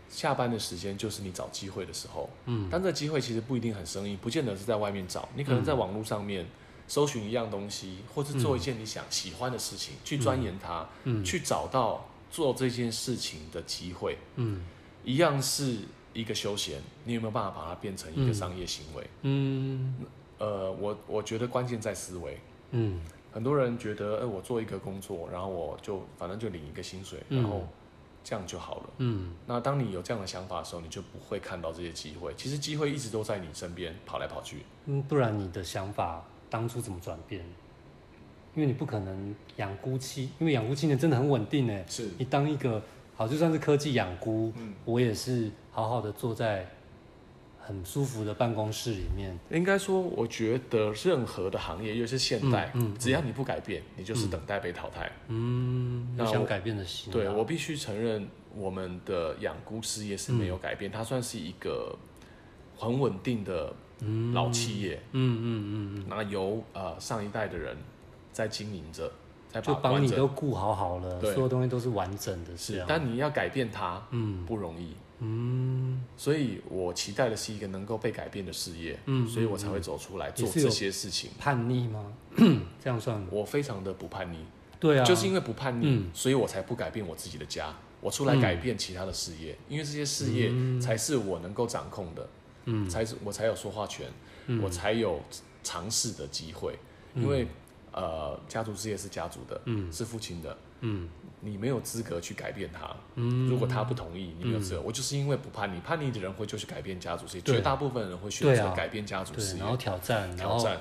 [0.10, 6.46] 下班的时间就是你找机会的时候，嗯，但这机会其实不一定很生硬，不见得是在外面找，你可能在网络上面。
[6.88, 14.17] 搜寻一样东西，或是做一件你想喜欢的事情，嗯、去钻研它，嗯、去找到做这件事情的机会。
[14.36, 14.63] 嗯，
[15.04, 15.80] 一样是
[16.13, 19.10] 一个休闲，你有没有办法把它变成一个商业行为？
[19.23, 19.95] 嗯，
[20.38, 22.39] 呃，我我觉得关键在思维。
[22.71, 27.67] 嗯，很多人觉得，哎、呃，我做一个工作，然后我就反正就领一个薪水，然后
[28.23, 28.89] 这样就好了。
[28.97, 32.34] 嗯，那当你有这样的想法的时候，你就不会看到这些机会。
[32.36, 34.63] 其实机会一直都在你身边跑来跑去。
[34.86, 36.23] 嗯，不然你的想法。
[36.50, 37.44] 当初怎么转变？
[38.56, 41.86] 因为你不可能养菇期，因为养菇期呢真的很稳定诶。
[41.88, 42.82] 是你当一个
[43.16, 46.68] 好，就算是科技养菇，嗯、我也是好好的坐在
[47.60, 49.38] 很舒服的办公室里面。
[49.52, 55.12] 应该说，我觉得任何的行业，尤其是现代，嗯嗯、只要你不改变，你就是等待被淘汰。
[55.28, 57.14] 嗯，那想改变的心。
[57.14, 61.96] 对，我必须承认，我们的养菇事业是没有改变，嗯、它算是一个
[62.76, 63.72] 很稳定的。
[64.34, 67.76] 老企业，嗯嗯嗯嗯，那由呃上一代的人
[68.32, 69.12] 在经营着，
[69.52, 72.84] 在就把你都顾好好了，所有东西都是完整的，是。
[72.88, 76.04] 但你要改变它，嗯，不容易，嗯。
[76.16, 81.32] 所以我期待的是一个能够被改变的事业，嗯，所以我才会走出来做这些事情。
[81.40, 82.14] 叛逆吗？
[82.84, 83.26] 这样算？
[83.32, 84.38] 我非常的不叛逆，
[84.80, 92.28] 对啊，就是因为不叛逆，所以我才不改变我自己的家，我出来改变其他的事业，因为这些事业才是我能够掌控的。
[92.68, 94.08] 嗯，才是我才有说话权，
[94.46, 95.20] 嗯、我才有
[95.64, 96.78] 尝试的机会。
[97.16, 97.48] 嗯、因为
[97.94, 101.10] 呃，家族事业是家族的，嗯，是父亲的，嗯，
[101.42, 102.96] 你没有资格去改变他。
[103.16, 104.82] 嗯，如果他不同意，你没有资格。
[104.82, 107.56] 嗯、我就是因为不叛逆，叛逆的人会就去改变家族事业，对。
[107.56, 110.78] 绝大部分人会选择改变家族事业，然后挑战，挑战，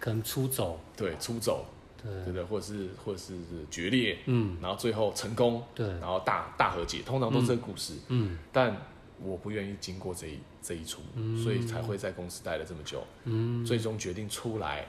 [0.00, 1.66] 可能出走，对，出走，
[2.02, 2.24] 对。
[2.24, 3.34] 对对，或者是或者是
[3.70, 8.38] 决裂，嗯，然后最后成功，对，然后大大和解，通常都是这个故事，嗯，嗯。
[8.52, 8.76] 但。
[9.22, 13.02] 我不愿意经过这一这一出，嗯、所以才会在公司待了这么久。
[13.24, 14.86] 嗯，最终决定出来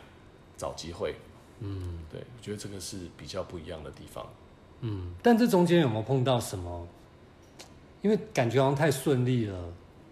[0.58, 1.16] 找机会。
[1.60, 4.28] 嗯，对，我觉得这个是比较不一样的地方。
[4.82, 6.88] 嗯，但这中间有没有碰到什么？
[8.04, 9.58] 因为感觉好像太顺利了，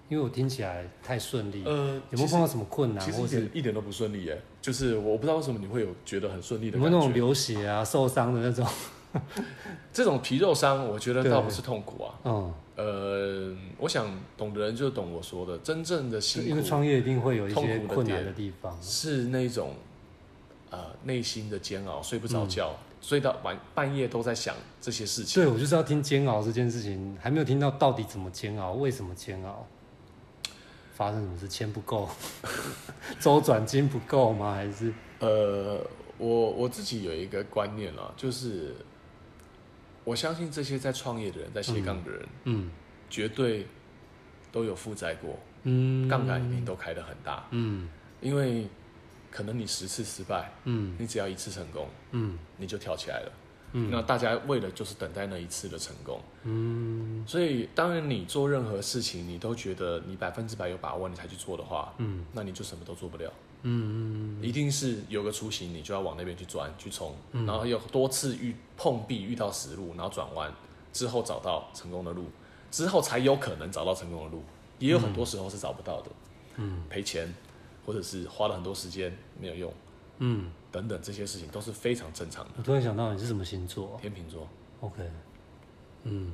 [0.09, 1.63] 因为我听起来太顺利。
[1.65, 3.05] 呃，有没有碰到什么困难？
[3.05, 4.41] 其实一点，一点都不顺利耶。
[4.59, 6.85] 就是我不知道为什么你会有觉得很顺利的感觉。
[6.85, 8.65] 有没有那种流血啊、受伤的那种？
[9.93, 12.15] 这种皮肉伤，我觉得倒不是痛苦啊。
[12.25, 12.53] 嗯。
[12.77, 14.05] 呃，我想
[14.35, 19.75] 懂的人就懂我说的，真正的辛苦，因为创业一定会有一些困难的地方，是那种
[20.71, 25.41] 呃内心的煎熬，睡不着觉，嗯、睡到晚半夜都在想这些事情。
[25.41, 29.65] 对，我就是要听煎熬这件事情，还没有听到到底怎么煎熬，为什么煎熬？
[30.95, 31.47] 发生什么事？
[31.47, 32.09] 钱不够，
[33.21, 34.53] 周转金不够吗？
[34.53, 34.93] 还是？
[35.19, 35.79] 呃，
[36.17, 38.75] 我我自己有一个观念啊，就是
[40.05, 42.71] 我相信这些在创业的人，在斜杠的人，嗯，嗯。
[43.07, 43.67] 绝对
[44.51, 47.87] 都有负债过，嗯，杠杆一定都开得很大，嗯，
[48.19, 48.67] 因为
[49.29, 53.31] 可能你十次失败，嗯，你只要一次成功，嗯，你就跳起来了。
[53.73, 63.31] 嗯、那大家为了就是等待那一次的成功，嗯，所以当然你做任何事情，你都觉得你百分之百有把握，你才去做的话，嗯，那你就什么都做不了，
[63.67, 70.53] 嗯嗯，一定是有个雏形，你就要往那边去钻去冲，嗯、然后有多次遇碰壁遇到死路，然后转弯
[70.93, 72.25] 之后找到成功的路，
[72.69, 74.43] 之后才有可能找到成功的路，
[74.77, 76.11] 也有很多时候是找不到的，
[76.57, 77.33] 嗯，赔钱
[77.85, 79.73] 或者是花了很多时间没有用。
[80.19, 82.51] 嗯，等等这些事情都是非常正常的。
[82.57, 83.97] 我突然想到，你是什么星座？
[84.01, 84.47] 天秤座。
[84.79, 85.03] OK。
[86.03, 86.31] 嗯，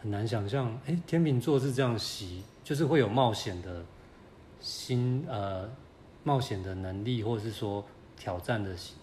[0.00, 3.84] 很难想象，哎、欸，天秤座是这样喜，就是会有冒险的
[4.60, 5.68] 心，呃，
[6.28, 7.84] 冒险的能力，或者是说
[8.18, 8.96] 挑战的心，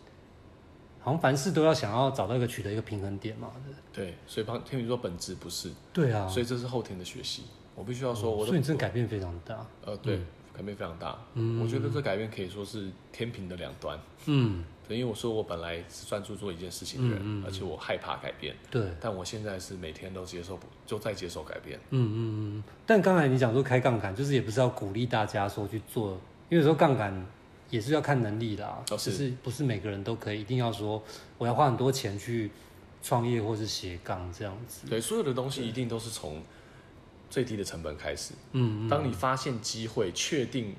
[1.00, 3.52] 好像凡事都要想要找到一个取得一个平衡点嘛。
[3.92, 5.72] 对，所以天秤座本质不是。
[5.92, 6.28] 对啊。
[6.28, 7.44] 所以这是后天的学习。
[7.74, 9.66] 我必须要说，我、哦、所以你真的改变非常大。
[9.84, 10.18] 呃，对。
[10.18, 22.16] 嗯改变非常大，嗯，我觉得这改变可以说是天平的两端，嗯，因为我说我本来是专注做一件事情的人，嗯嗯、而且我害怕改变，对，但我现在是每天都接受，就在接受改变，嗯嗯
[22.56, 22.64] 嗯。
[22.86, 26.18] 但刚才你讲说开杠杆，就是也不是要鼓励大家说去做，
[26.50, 27.26] 因为有时候杠杆
[27.70, 31.02] 也是要看能力的，哦、是就是不是每个人都可以，一定要说
[31.38, 32.52] 我要花很多钱去
[33.02, 36.42] 创业或是斜杠这样子，对，所有的东西一定都是从。
[37.28, 40.74] 最低的成本开始，嗯，当你发现机会，确定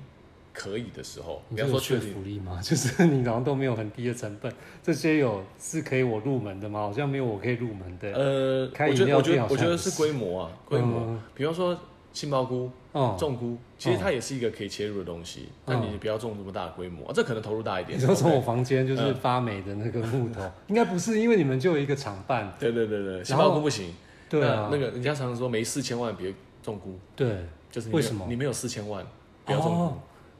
[0.53, 2.59] 可以的时候，你要说确定福利吗？
[2.63, 4.51] 就是你好像都没有很低的成本，
[4.81, 6.79] 这些有是可以我入门的吗？
[6.79, 8.11] 好像没有我可以入门的。
[8.13, 11.19] 呃，开饮料店，我觉得是规模啊，规模。
[11.35, 11.77] 比方说
[12.17, 17.99] 杏鲍菇，哦，种菇，其实它也是一个可以切入的东西，但你不要种这么大的规模，这可能投入大一点。
[17.99, 22.51] 你说从我房间就是发霉的那个木头， 应该不是，因为你们就有一个厂办。
[22.57, 23.93] 对对对对，杏鲍菇不行。
[24.27, 26.97] 对啊，那个人家常常说没四千万别种菇。
[27.15, 29.05] 对，就是为什么你没有四千万
[29.45, 29.93] 不要种菇？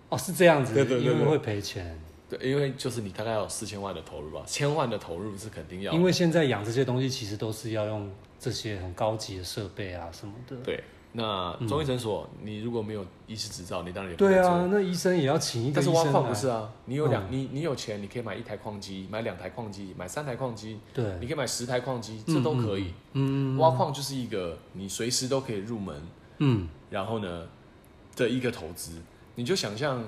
[0.09, 1.95] 哦，是这样子，对对对，因为会赔钱。
[2.27, 5.93] 对，因为就是你大概要有四千万的投入吧，千万的投入是肯定要。
[5.93, 8.09] 因为现在养这些东西其实都是要用
[8.39, 10.55] 这些很高级的设备啊什么的。
[10.63, 10.83] 对。
[11.17, 14.69] 那中医诊所，你如果没有医师执照，你当然也不对啊。
[14.71, 15.91] 那医生也要请一个医生。
[15.91, 20.79] 但是挖矿不是啊，你有两，你你有钱，你可以买一台矿机，买两台矿机，买三台矿机。
[20.93, 22.93] 对，你可以买十台矿机，这都可以。
[23.13, 25.99] 嗯，挖矿就是一个你随时都可以入门。
[26.37, 27.47] 嗯，然后呢，
[28.15, 29.01] 的一个投资，
[29.33, 30.03] 你就想象，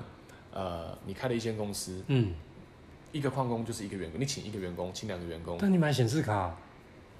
[0.52, 2.32] 呃，你开了一间公司，嗯，
[3.10, 5.58] 一个矿工就是一个员工，你请一个员工，请两个员工。
[5.60, 6.56] 但你买显示卡。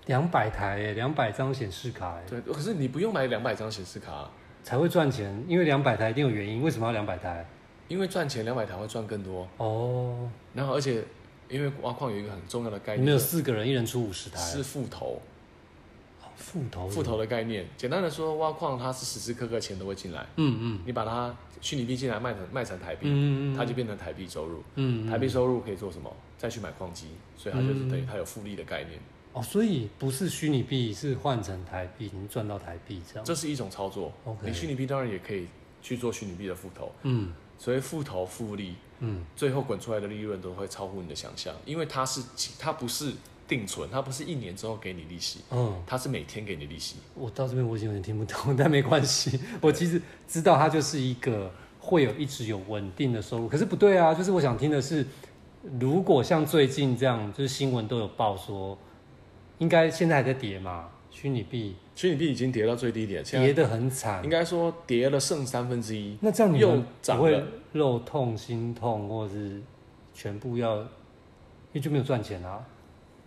[0.07, 2.23] 两百台诶，两百张显示卡诶。
[2.29, 4.31] 对，可是你不用买两百张显示卡
[4.63, 6.63] 才会赚钱，因为两百台一定有原因。
[6.63, 7.47] 为什么要两百台？
[7.89, 10.29] 因为赚钱两百台会赚更多哦。
[10.55, 11.03] 然后而且
[11.49, 15.21] 因为挖矿有一个很重要的概念，你们有四个人，一人出五十台，是复投。
[16.37, 20.25] 复投，复投的概念，简单的说，挖矿它是时时刻刻钱都会进来。
[20.37, 20.81] 嗯嗯。
[20.87, 24.63] 你把它虚拟币进来卖成卖成台币，嗯嗯，它就变成台币收入。
[24.77, 25.07] 嗯。
[25.07, 26.11] 台币收入可以做什么？
[26.39, 28.99] 再去买矿机，所以它就是等于它有复利的概念。
[29.33, 33.25] 哦，所以不是虚拟币，是换成台币，你赚到台币这样。
[33.25, 34.13] 这是一种操作。
[34.43, 35.47] 你虚拟币当然也可以
[35.81, 36.93] 去做虚拟币的复投。
[37.03, 37.33] 嗯。
[37.59, 42.23] 所以复投复利，嗯，最后滚出来的利润都会超乎你的想象，因为它是
[42.59, 43.13] 它不是
[43.47, 46.97] 定存，它不是一年之后给你利息，嗯，它是每天给你利息。
[47.15, 53.47] 我到这边我已经有点听不懂，但没关系， 我其实知道它就是一个会有一直有稳定的收入。
[53.47, 55.07] 可是不对啊，就是我想听的是，
[55.79, 58.79] 如果像最近这样，就是新闻都有报说。
[59.61, 60.89] 应该现在还在跌嘛？
[61.11, 64.25] 虚拟币，虚拟币已经跌到最低点，跌得很惨。
[64.25, 66.17] 应该说跌了剩三分之一。
[66.23, 69.61] 那这样你又不会肉痛、心痛，或者是
[70.15, 70.87] 全部要，因
[71.75, 72.65] 为就没有赚钱啊。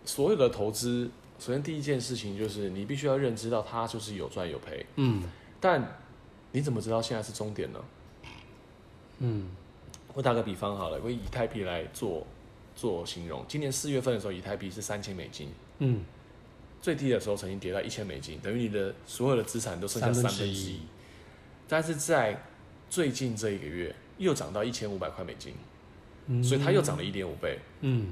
[0.04, 1.08] 所有的投资，
[1.38, 4.84] 首先第一件事情就是你必须要认知到它就是有赚有赔。
[4.96, 5.22] 嗯。
[5.60, 5.96] 但
[6.50, 7.78] 你怎么知道现在是终点呢？
[9.20, 9.50] 嗯。
[10.14, 12.26] 我打个比方好了，我以以太币来做
[12.74, 13.44] 做形容。
[13.46, 15.48] 今年四月份的时候，以太币是三千美金。
[15.78, 16.00] 嗯。
[16.84, 20.80] 最低的时候曾经跌到一千美金，等于你的所有的资产都剩下三分之一。
[21.66, 22.44] 但是在
[22.90, 25.54] 最近这一个月又涨到一千五百块美金，
[26.26, 27.58] 嗯、所以它又涨了一点五倍。
[27.80, 28.08] 嗯，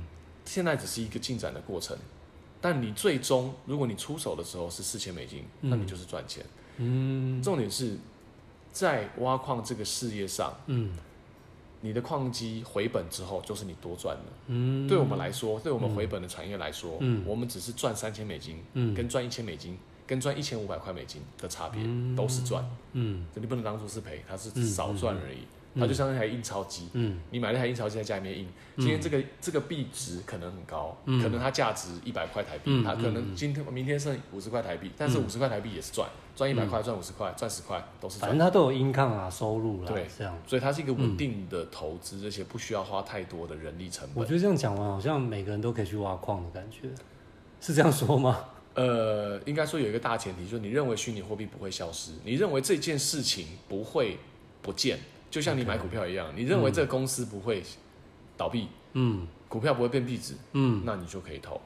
[0.47, 1.95] 现在只是一个进展的过程，
[2.63, 6.43] 但你最终如果你出手的时候是四千美金，那你就是赚钱。
[6.79, 7.99] 嗯，重点是
[8.73, 10.95] 在挖矿这个事业上，嗯。
[11.83, 14.89] 你的矿机回本之后，就是你多赚了。
[14.89, 18.63] 对我们来说，对我们回本的产业来说，我们只是赚三千美金，
[18.95, 19.77] 跟赚一千美金
[20.07, 22.65] 跟赚一千五百块美金的差别，嗯、都是赚。
[22.93, 25.39] 嗯，你不能当做是赔，它是少赚而已。
[25.39, 25.41] 嗯
[25.75, 44.23] 嗯它就像那台印钞机，嗯，你买那台印钞机在家里面印，今天这个这个币值可能很高，可能它价值一百块台币，它可能今天明天剩五十块台币，但是五十块台币也是赚，赚一百块赚五十块赚十块都是赚，反正它都有 income 啊收入啦，对，这样，所以它是一个稳定的投资，而且不需要花太多的人力成本。
[44.23, 46.89] 我觉得这样讲完，好像每个人都可以去挖矿的感觉，
[47.61, 48.45] 是这样说吗？
[48.75, 54.19] 呃，应该说有一个大前提，就是你认为虚拟货币不会消失，你认为这件事情不会
[54.63, 54.99] 不见。
[55.31, 57.63] 就像你买股票一样.你认为这个公司不会
[58.37, 61.59] 倒闭，嗯，股票不会变壁纸，嗯，那你就可以投，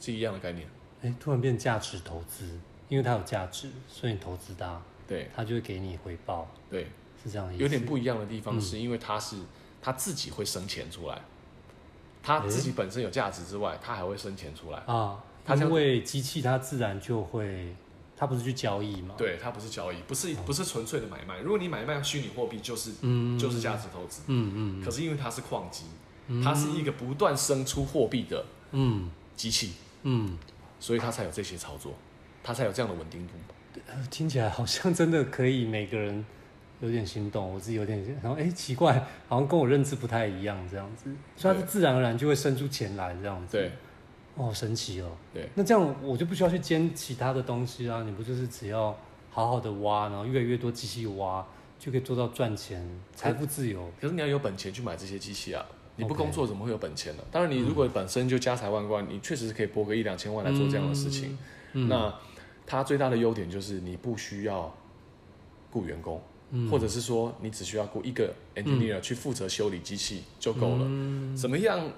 [0.00, 0.66] 是一样的概念。
[1.02, 2.58] 哎，突然变价值投资，
[2.90, 4.78] 因为它有价值，所以你投资它，
[5.08, 6.88] 对，它就会给你回报，对，
[7.24, 7.62] 是这样的意思。
[7.62, 9.36] 有点不一样的地方是因为它是
[9.80, 11.22] 它自己会生钱出来，
[12.22, 17.74] 它自己本身有价值之外，它还会生钱出来啊，它因为机器它自然就会。
[18.16, 19.14] 它不是去交易吗？
[19.16, 21.38] 对，它不是交易，不是不是纯粹的买卖。
[21.38, 24.84] 如果你买卖虚拟货币，就是嗯就是价值投资，嗯嗯。
[24.84, 25.84] 可是因为它是矿机，
[26.44, 29.10] 它是一个不断生出货币的嗯。
[29.34, 29.72] 机器，
[30.02, 30.36] 嗯，
[30.78, 31.94] 所以它才有这些操作，
[32.42, 33.34] 它才有这样的稳定度。
[34.10, 36.24] 听起来好像真的可以，每个人
[36.80, 43.56] 有点心动，我自己有点，然后哎奇怪，好像跟我认知不太一样，这样子，所以它是自然而然就会生出钱来，这样子。
[43.56, 43.72] 对。
[44.36, 45.10] 哦，神奇哦！
[45.34, 48.02] 对，那这样我就不需要去兼其他的东西啊？
[48.04, 48.96] 你不就是只要
[49.28, 51.44] 好好的挖，然后越来越多机器挖，
[51.78, 52.82] 就可以做到赚钱、
[53.14, 53.90] 财富自由？
[54.00, 55.66] 可是你要有本钱去买这些机器啊！
[55.96, 57.22] 你不工作怎么会有本钱呢？
[57.30, 61.36] 当然，你如果本身就家财万贯，你确实是可以拨个一两千万来做这样的事情。
[61.72, 62.14] 那
[62.70, 64.72] 它最大的优点就是你不需要
[65.72, 66.22] 雇员工，
[66.70, 70.84] 或者是说你只需要雇一个 engineer 去负责修理机器就够了。
[71.36, 71.90] 怎么样？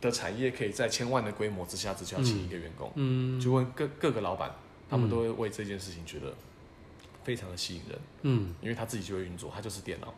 [0.00, 4.52] 的产业可以在千万的规模之下，只需要请一个员工，嗯，就问各各个老板，
[4.90, 6.34] 他们都会为这件事情觉得
[7.22, 10.12] 非常的吸引人，嗯，因为他自己就会运作，他就是电脑。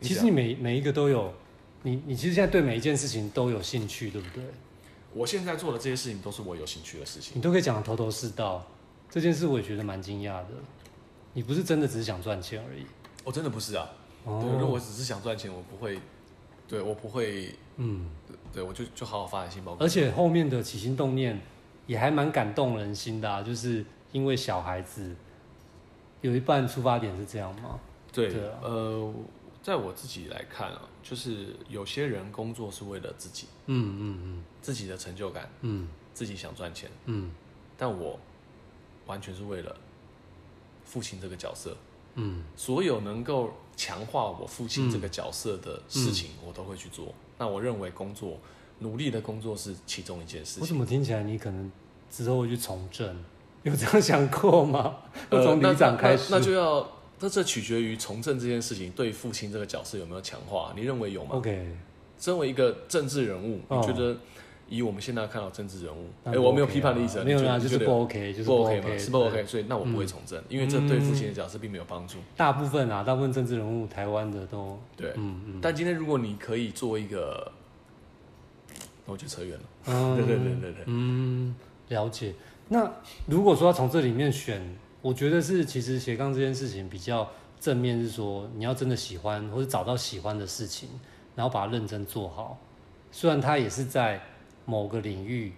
[0.00, 1.34] 其实你每每一个都有，
[1.82, 4.44] 你你其实现在对每一件事情都有兴趣，对不对？
[5.12, 8.64] 我现在做的这些事情都是我有兴趣的事情，你都可以讲的头头是道。
[9.10, 10.48] 这件事我也觉得蛮惊讶的，
[11.32, 12.86] 你不是真的只是想赚钱而已，
[13.24, 13.90] 我真的不是啊，
[14.24, 15.98] 哦，对，如果我只是想赚钱，我不会。
[16.68, 18.08] 对，我不会，嗯，
[18.52, 19.76] 对，我就就好好发展新包。
[19.80, 21.40] 而且后面的起心动念
[21.88, 25.16] 也还蛮感动人心的啊，就是因为小孩子
[26.20, 27.80] 有一半出发点是这样吗？
[28.12, 29.12] 对，对啊，呃，
[29.62, 37.30] 在我自己来看啊，就是有些人工作是为了自己，嗯嗯嗯，自己的成就感，嗯，自己想赚钱，嗯，
[37.76, 38.18] 但我
[39.06, 39.76] 完全是为了
[40.84, 41.76] 父亲这个角色。
[42.14, 47.14] 嗯，所有能够强化我父亲这个角色的事情，我都会去做。
[47.38, 48.36] 那我认为工作
[48.80, 50.62] 努力的工作是其中一件事情。
[50.62, 51.70] 我怎么听起来你可能
[52.10, 53.24] 之后会去从政？
[53.62, 54.96] 有这样想过吗？
[55.30, 56.88] 从里长开始，呃、那，那，那就要
[57.20, 60.72] 那这取决于从政这件事情对父亲这个角色有没有强化？
[60.74, 61.66] 你认为有吗？OK，
[62.18, 64.16] 身为一个政治人物，你觉得？
[64.72, 72.18] 以我们现在看到政治人物，哎，我没有批判的意思，没有啊，就是不 OK，就是不 OK 嘛，是不 OK，所以那我不会从政，因为这对父亲的角色并没有帮助。
[72.36, 75.58] 大部分啊，大部分政治人物，台湾的都对，嗯嗯。
[75.60, 77.50] 但今天如果你可以做一个，
[79.04, 80.16] 那我就扯远了。
[80.16, 81.52] 对对对对对，嗯，
[81.88, 82.32] 了解。
[82.68, 82.88] 那
[83.26, 84.62] 如果说要从这里面选，
[85.02, 90.88] 我觉得是其实斜杠这件事情比较正面，是说你要真的喜欢或者找到喜欢的事情，
[91.34, 92.58] 然后把它认真做好。
[93.10, 94.20] 虽然他也是在。
[94.66, 95.52] 某个领域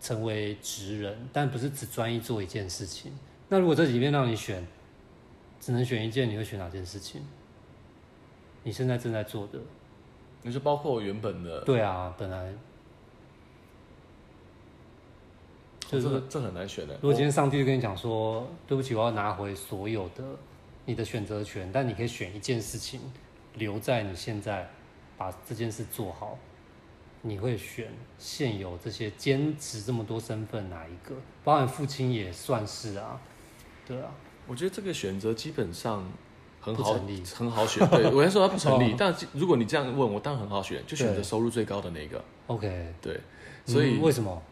[0.00, 3.12] 成为职人，但不是只专一做一件事情。
[3.48, 4.66] 那如果这里面让你选，
[5.60, 7.20] 只能选一件，你会选哪件事情？
[8.62, 9.58] 你现在正在做的，
[10.40, 11.60] 你是包括我原本的？
[11.62, 12.54] 对啊，本来
[15.94, 16.94] 就是、哦、这，这很难选的。
[16.94, 20.22] 如果今天上帝就跟你讲说：“对不起，我要拿回所有的
[20.84, 23.00] 你的选择权，但你可以选一件事情
[23.54, 24.68] 留在你现在，
[25.16, 26.38] 把这件事做好。”
[27.26, 31.14] 你会选现有这些兼职这么多身份哪一个？
[31.42, 33.18] 包含父亲也算是啊，
[33.86, 34.10] 对啊。
[34.46, 36.06] 我觉得这个选择基本上
[36.60, 36.92] 很好，
[37.34, 37.88] 很好选。
[37.88, 42.22] 对，我先说它不成立， 哦、但如果你这样问我，当然很好选，就选择收入最高的那个。
[42.48, 43.18] OK，对。
[43.64, 44.42] 所以、嗯、为什么？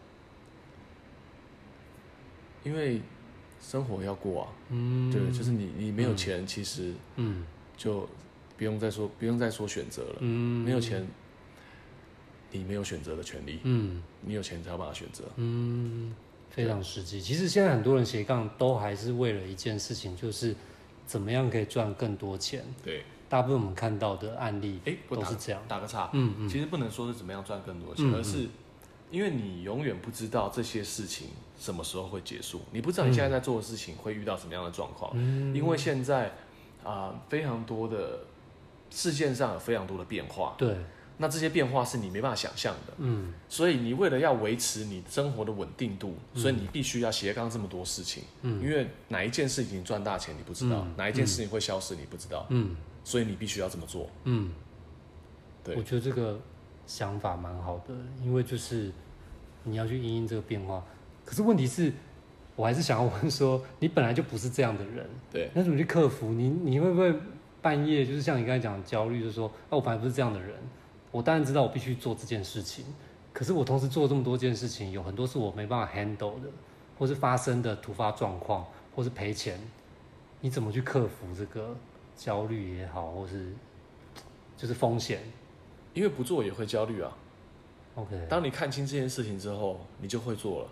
[2.64, 3.00] 因为
[3.60, 4.48] 生活要过啊。
[4.70, 5.10] 嗯。
[5.10, 7.44] 对，就是你你没有钱，其实嗯，
[7.76, 8.08] 就
[8.56, 10.16] 不用再说不用再说选择了。
[10.20, 10.64] 嗯。
[10.64, 11.06] 没有钱。
[12.54, 13.60] 你没有选择的权利。
[13.62, 15.24] 嗯，你有钱才有办法选择。
[15.36, 16.14] 嗯，
[16.50, 17.18] 非常实际。
[17.18, 20.54] 其实现在很多人斜杠都还是为了一件事情，就是
[21.06, 22.62] 怎么样可以赚更多钱。
[22.84, 25.62] 对，大部分我们看到的案例，哎，都是这样。
[25.66, 28.46] 打个岔，嗯嗯，其实不能说是怎么样赚更多钱，而是
[29.12, 35.12] 因为你永远不知道这些事情什么时候会结束，你不知道你现在在做的事情会遇到什么样的状况。
[35.14, 36.28] 嗯，因为现在
[36.82, 38.24] 啊、呃，非常多的
[38.90, 40.56] 事件上有非常多的变化。
[40.58, 40.76] 对。
[41.18, 54.52] 那这些变化是你没办法想象的，嗯，所以你为了要维持你生活的稳定度，所以你必须要斜杠这么多事情，嗯，因为哪一件事情赚大钱你不知道，哪一件事情会消失你不知道，嗯，所以你必须要这么做，嗯，
[55.62, 56.40] 对，我觉得这个
[56.87, 58.91] 想法蛮好的，因为就是
[59.64, 60.85] 你要去因应这个变化，
[61.24, 61.93] 可是问题是，
[62.57, 66.30] 我还是想要问说，你本来就不是这样的人，对，那怎么去克服？
[66.30, 67.14] 你你会不会
[67.61, 70.57] 半夜就是像你刚才讲的焦虑，就是说，啊，我本来不是这样的人。
[71.11, 72.85] 我当然知道我必须做这件事情，
[73.33, 76.49] 可是我同时做这么多件事情，有很多是我没办法 handle 的，
[76.99, 79.61] 或是发生的突发状况，或是赔钱，
[80.41, 81.76] 你怎么去克服这个
[82.16, 83.53] 焦虑也好，或是
[84.57, 85.20] 就是风险？
[85.95, 87.16] 因为不做也会焦虑啊。
[87.95, 90.68] OK，当你看清这件事情之后，你就会做了。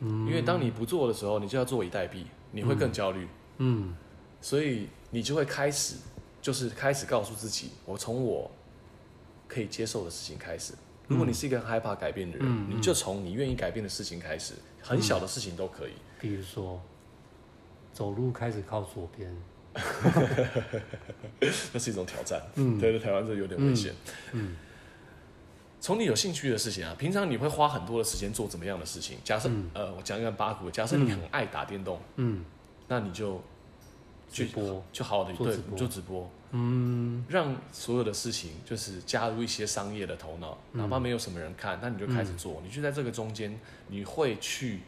[0.00, 3.28] 嗯，因为当你不做的时候，你就要坐以待毙，你会更焦虑。
[3.58, 3.94] 嗯，
[4.40, 5.96] 所以你就会开始，
[6.42, 8.50] 就是开始告诉自己，我从我。
[9.46, 10.72] 可以接受的事情开始。
[11.06, 15.92] 如果你是一个害怕改变的人，嗯、你就从你愿意改变的事情开始，嗯、很小的事情都可以。
[16.18, 16.80] 比如说，
[17.92, 19.32] 走路开始靠左边，
[21.72, 22.40] 那是一种挑战。
[22.54, 23.92] 嗯，对，台湾这有点危险。
[24.32, 24.56] 嗯，
[25.80, 29.18] 从你有兴趣的事情啊，平常你会花很多的时间做怎么样的事情？
[29.24, 32.44] 假设，嗯、呃，我讲一个八股，假设你很爱打电动，嗯，
[32.88, 33.42] 那你就
[34.30, 36.30] 去播，就好好的对，你就直播。
[36.56, 42.62] 嗯，让所有的事情就是加入一些商业的头脑，哪怕没有什么人看，那你就开始做。
[42.64, 43.58] 你就在这个中间，
[43.88, 44.78] 你会去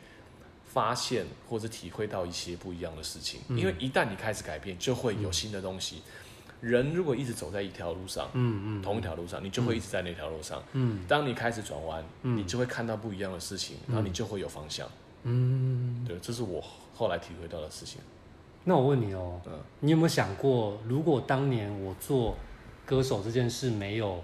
[0.77, 3.41] 发现或者体会到一些不一样的事情。
[3.49, 6.03] 因为一旦你开始改变，就会有新的东西。
[6.61, 10.63] 人如果一直走在一条路上，嗯嗯，同一条路上，你就会一直在那条路上。
[10.73, 14.87] 嗯，当你开始转弯，你就会看到不一样的事情，然后你就会有方向。
[15.23, 16.63] 嗯，对，这是我
[16.95, 18.03] 后来体会到的事情。
[18.65, 22.37] 那我问你哦，嗯，你有没有想过，如果当年我做
[22.85, 24.23] 歌手这件事没有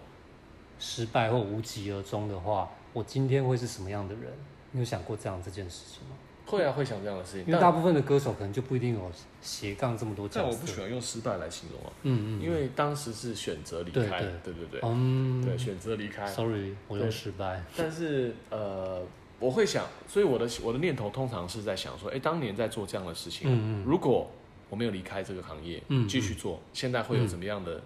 [0.79, 4.31] 失败或无疾而终的话，我今天会是什么样的人？
[4.75, 6.17] 你有想过这样这件事情吗？
[6.47, 7.47] 会啊，会想这样的事情。
[7.47, 10.41] 因为大部分的歌手可能就不一定有斜杠这么多角色。
[10.41, 11.93] 但我不喜欢用失败来形容啊。
[12.03, 12.43] 嗯嗯。
[12.43, 14.81] 因为当时是选择离开，对对对对对。
[14.85, 15.45] 嗯。
[15.45, 16.27] 对，选择离开。
[16.27, 17.63] Sorry，我用失败。
[17.77, 19.03] 但是呃。
[19.41, 24.31] 我会想，所以我的我的念头通常是在想说，哎，当年在做这样的事情，嗯嗯，如果
[24.71, 27.83] 我没有离开这个行业，嗯，继续做，现在会有怎么样的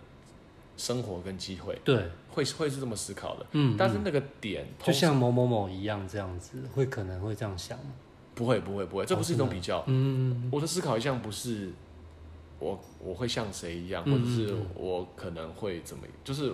[0.76, 1.74] 生活跟机会？
[1.82, 7.78] 对，会会是这么思考的，嗯，但是那个点就像某某某一样这样子，会可能会这样想，
[8.36, 11.72] 不会不会不会，这不是一种比较，嗯，我的思考一向不是
[12.60, 16.52] 我我会像谁一样，或者是我可能会怎么，就是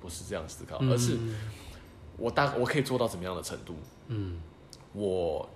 [0.00, 1.16] 不是这样思考，而是。
[2.16, 3.76] 我大我可以做到怎么样的程度？
[4.08, 4.40] 嗯，
[4.92, 5.48] 我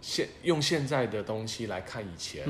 [0.00, 2.46] 现用现在的东西来看以前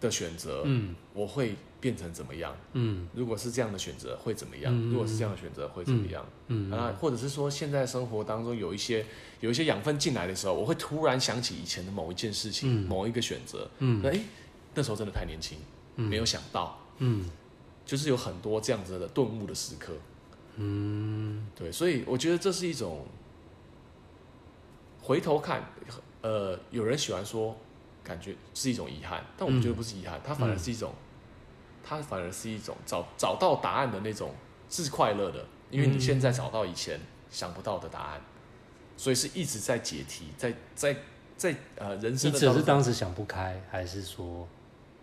[0.00, 2.56] 的选择，嗯，我会变成怎么样？
[2.74, 4.72] 嗯，如果是这样的选择会怎么样？
[4.72, 6.24] 嗯，如果是这样的选择会怎么样？
[6.46, 9.04] 嗯，啊，或者是说现在生活当中有一些
[9.40, 14.18] 有一些养分进来的时候，我会突然想起以前的某一件事情，某一个选择，嗯，哎，
[14.74, 15.58] 那时候真的太年轻，
[15.96, 17.28] 没有想到，嗯，
[17.84, 19.92] 就是有很多这样子的顿悟的时刻。
[20.56, 23.04] 嗯，对，所以我觉得这是一种
[25.00, 25.64] 回头看，
[26.20, 27.56] 呃，有人喜欢说，
[28.04, 30.92] 感觉是一种遗憾，但我们觉得不是遗憾，它反而是一种，
[31.82, 34.34] 它反而是一种找找到答案的那种
[34.68, 38.20] 是快乐的，因为你现在找到以前想不到的答案，
[38.96, 40.96] 所以是一直在解题，在在
[41.36, 42.38] 在呃人生的。
[42.38, 44.46] 你只是当时想不开，还是说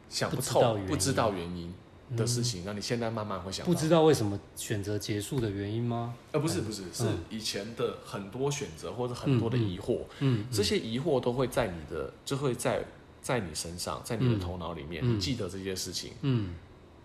[0.09, 1.73] 想不透，不知道原因？
[2.17, 6.15] 的事情，那你现在慢慢会想，不知道为什么选择结束的原因吗？
[6.31, 12.83] 呃，不是不是，是以前的很多选择或者很多的疑惑，嗯，这些疑惑都会在你的，就会在
[13.21, 16.55] 在你身上，在你的头脑里面，你记得这些事情，嗯，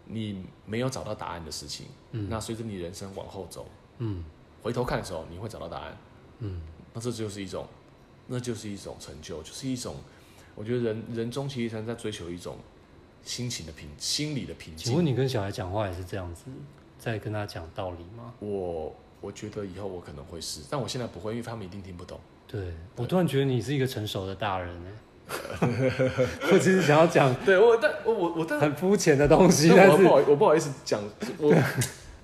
[0.07, 3.67] 你没有找到答案的事情，嗯，那随着你人生往后走，
[3.99, 4.25] 嗯，
[4.63, 5.97] 回头看的时候，你会找到答案，
[6.41, 6.61] 嗯，
[6.93, 7.67] 那这就是一种，
[8.27, 9.97] 那就是一种成就，就是一种，
[10.55, 12.59] 我觉得人人终其一生在追求一种。
[13.27, 14.85] 心情的平，心理的平静。
[14.85, 16.45] 请问你跟小孩讲话也是这样子，
[16.99, 18.35] 在跟他讲道理吗？
[18.39, 22.21] 我我觉得以后我可能会是，但我现在不会，因为他们一定听不懂。
[22.47, 24.93] 对，对我突然觉得你是一个成熟的大人哎。
[26.53, 31.03] 我其实想要讲， 对我但我我我但很肤浅的东西，但是我不好我不好意思讲，
[31.39, 31.55] 我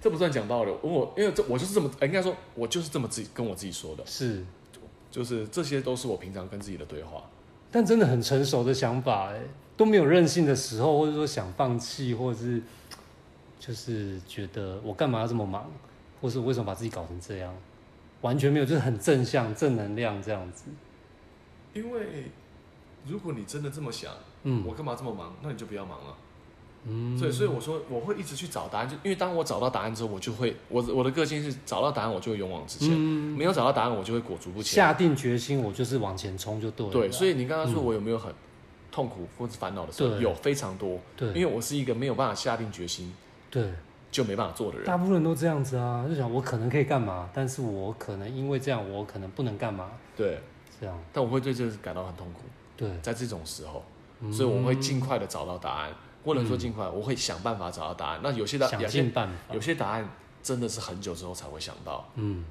[0.01, 4.44] 这不算讲道理，我因为这我就是这么，应该说我就是这么自己跟我自己说的，是，
[5.11, 7.22] 就是这些都是我平常跟自己的对话，
[7.70, 9.40] 但真的很成熟的想法哎。
[9.76, 12.61] 都没有任性的时候，或者说想放弃，或者是
[13.59, 15.72] 就是觉得我干嘛要这么忙，
[16.20, 17.51] 或是我为什么把自己搞成这样？
[18.20, 20.64] 完全没有，就是很正向、正能量这样子。
[21.72, 22.30] 因为
[23.07, 24.12] 如果你真的这么想，
[24.44, 25.34] 嗯，我干嘛这么忙？
[25.42, 26.16] 那你就不要忙了。
[26.84, 34.76] 嗯，所以所以我说我会一直去找答案，就因为当我找到答案之后，我就会我我的个性是找到答案我就会勇往直前，嗯，没有找到答案我就会裹足不前。
[34.76, 36.92] 下定决心我就是往前冲就对了。
[36.92, 38.32] 对，所以你刚刚说我有没有很
[38.90, 40.16] 痛苦或者烦恼的时候？
[40.20, 40.98] 有非常多。
[41.16, 43.12] 对，因为我是一个没有办法下定决心，
[43.51, 43.70] 对，
[44.11, 44.86] 就没办法做的人。
[44.86, 49.90] 大部分人都这样子啊，就想我可能可以干嘛，但是我可能因为这样我可能不能干嘛。
[50.16, 50.38] 对，
[50.80, 50.98] 这样。
[51.12, 52.40] 但我会对这个感到很痛苦。
[52.81, 53.85] 对，在这种时候，
[54.33, 55.95] 所以我会尽快的找到答案。
[56.22, 58.20] 不能说尽快，我会想办法找到答案。
[58.22, 58.81] 那有些答案，
[59.53, 60.07] 有些答案
[60.43, 62.07] 真的是很久之后才会想到。
[62.16, 62.45] 嗯，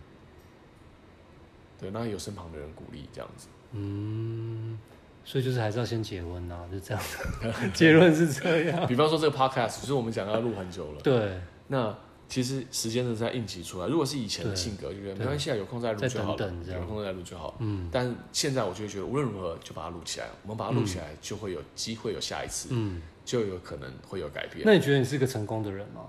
[1.80, 3.48] 对，那有身旁的人鼓励这样子。
[3.74, 4.80] 嗯，
[5.24, 7.04] 所以就是还是要先结婚啊，就这样。
[7.72, 8.88] 结论是这样。
[8.88, 11.02] 比方说这个 podcast，就是我们讲要录很久了。
[11.02, 11.40] 对。
[11.68, 11.96] 那
[12.30, 13.88] 其实时间是在应急出来。
[13.88, 16.54] 如果是以前的性格，就觉得没关系啊，有空再录就好了。
[16.68, 17.56] 有空再录就好。
[17.60, 17.90] 嗯。
[17.92, 20.28] 但现在我就会觉得，无论如何就把它录起来。
[20.44, 22.70] 我们把它录起来，就会有机会有下一次。
[22.72, 23.02] 嗯。
[23.26, 24.64] 就有可能会有改变。
[24.66, 26.06] 那你觉得你是个成功的人吗？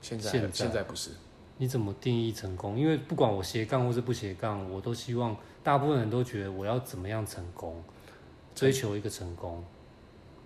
[0.00, 1.10] 现在现在，现在不是。
[1.58, 2.78] 你怎么定义成功？
[2.78, 7.82] 因为不管我斜杠或是不斜杠，我都希望大部分人都觉得我要怎么样成功，
[8.54, 9.62] 追求一个成功。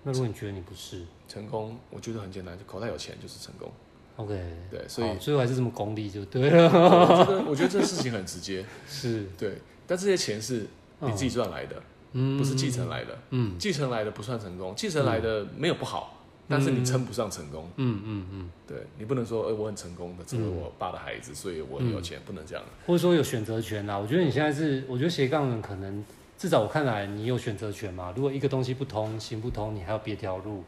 [0.02, 3.72] 那如果你觉得你不是成功，我觉得很简单，就口袋有钱就是成功。
[4.16, 4.40] OK，
[4.70, 6.64] 对，所以最后还是这么功利就对了。
[6.64, 9.26] 我觉得我觉得这个事情很直接， 是。
[9.38, 10.66] 对，但这些钱是
[11.00, 11.76] 你自己赚来的。
[12.12, 12.38] 嗯。
[12.38, 26.02] 不是继承来的，嗯，继承来的不算成功，继承来的没有不好，但是你称不上成功，嗯嗯嗯，对，你不能说，呃，我很成功的，成为我爸的孩子，所以我很有钱，不能这样，或者说有选择权啊，我觉得你现在是，我觉得斜杠人可能
[26.38, 30.64] 至少我看来你有选择权嘛，如果一个东西不通，行不通，你还有别条路，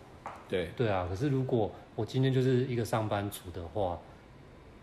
[0.51, 0.71] 对。
[0.77, 3.99] 对啊，可是如果我今天就是一个上班族的话，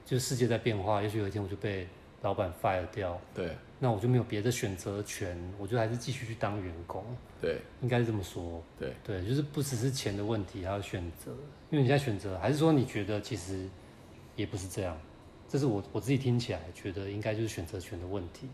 [0.05, 1.87] 就世界在变化，也许有一天我就被
[2.23, 3.55] 老板 fire 掉，对。
[3.79, 7.05] 那我就没有别的选择权，我就还是继续去当员工。
[7.39, 8.61] 对，应该是这么说。
[8.77, 11.31] 对对，就是不只是钱的问题，还有选择。
[11.71, 13.65] 因为你现在选择，还是说你觉得其实
[14.35, 14.97] 也不是这样？
[15.47, 18.49] 这是我我自己听起来觉得应该就是选择权的问题。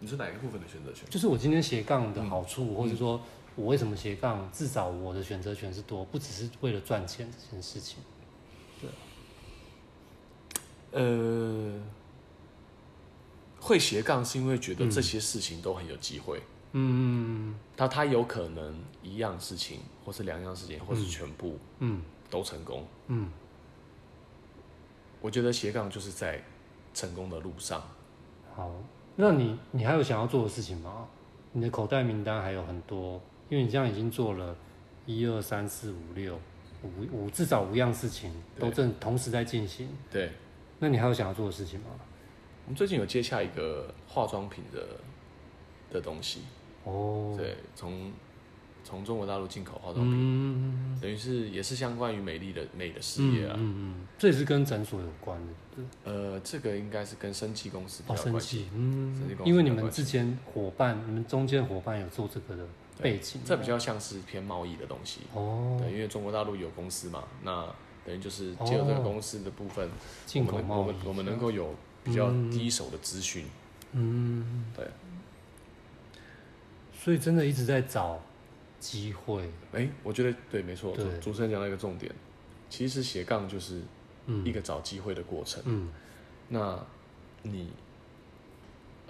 [0.00, 1.08] 你是哪一个部分的选择权？
[1.08, 3.20] 就是我今天斜杠的好处，嗯、或者说
[3.56, 4.48] 我为什么斜杠？
[4.52, 7.98] 至少我的选择权是多，不只是为了赚钱这件事情。
[8.80, 8.90] 对。
[10.92, 11.80] 呃。
[13.58, 16.40] 会斜杠是因为觉得这些事情都很有机会，
[16.70, 22.00] 嗯，他他有可能一样事情，或是两样事情，或是全部，嗯，
[22.30, 23.28] 都成功，嗯，
[25.20, 26.40] 我觉得斜杠就是在
[26.94, 27.82] 成功的路上。
[28.54, 28.70] 好，
[29.16, 31.08] 那你你还有想要做的事情吗？
[31.50, 34.56] 你的口袋名单还有很多，因为你这样已经做了
[35.06, 36.38] 一二三四五六
[36.82, 40.32] 五五至少五样事情都正同时在进行，对，
[40.78, 41.86] 那你还有想要做的事情吗？
[42.64, 44.86] 我们最近有接下一个化妆品的
[45.92, 46.40] 的东西。
[46.84, 48.12] 哦，对，从
[48.84, 62.64] 从中国大陆进口化妆品，嗯、等于是也是相关于美丽的美的事业啊，嗯嗯，这也是跟诊所有关的，对，呃，这个应该是跟生技公司比较关系，哦、生技嗯，生技公司因为你们之前伙伴，你们中间伙伴有做这个的
[63.00, 67.66] 背景，这比较像是偏贸易的东西哦，对，因为中国大陆有公司嘛，那
[68.04, 69.88] 等于就是借由这个公司的部分，
[70.34, 71.74] 我们我们能够有。
[72.06, 73.44] 比较第一手的资讯，
[73.90, 74.88] 嗯，对，
[76.96, 78.20] 所以真的一直在找
[78.78, 79.42] 机会。
[79.72, 80.96] 哎、欸，我觉得对，没错。
[81.20, 82.14] 主持人讲到一个重点，
[82.70, 83.82] 其实斜杠就是
[84.44, 85.60] 一个找机会的过程。
[85.66, 85.88] 嗯，
[86.48, 86.78] 那
[87.42, 87.72] 你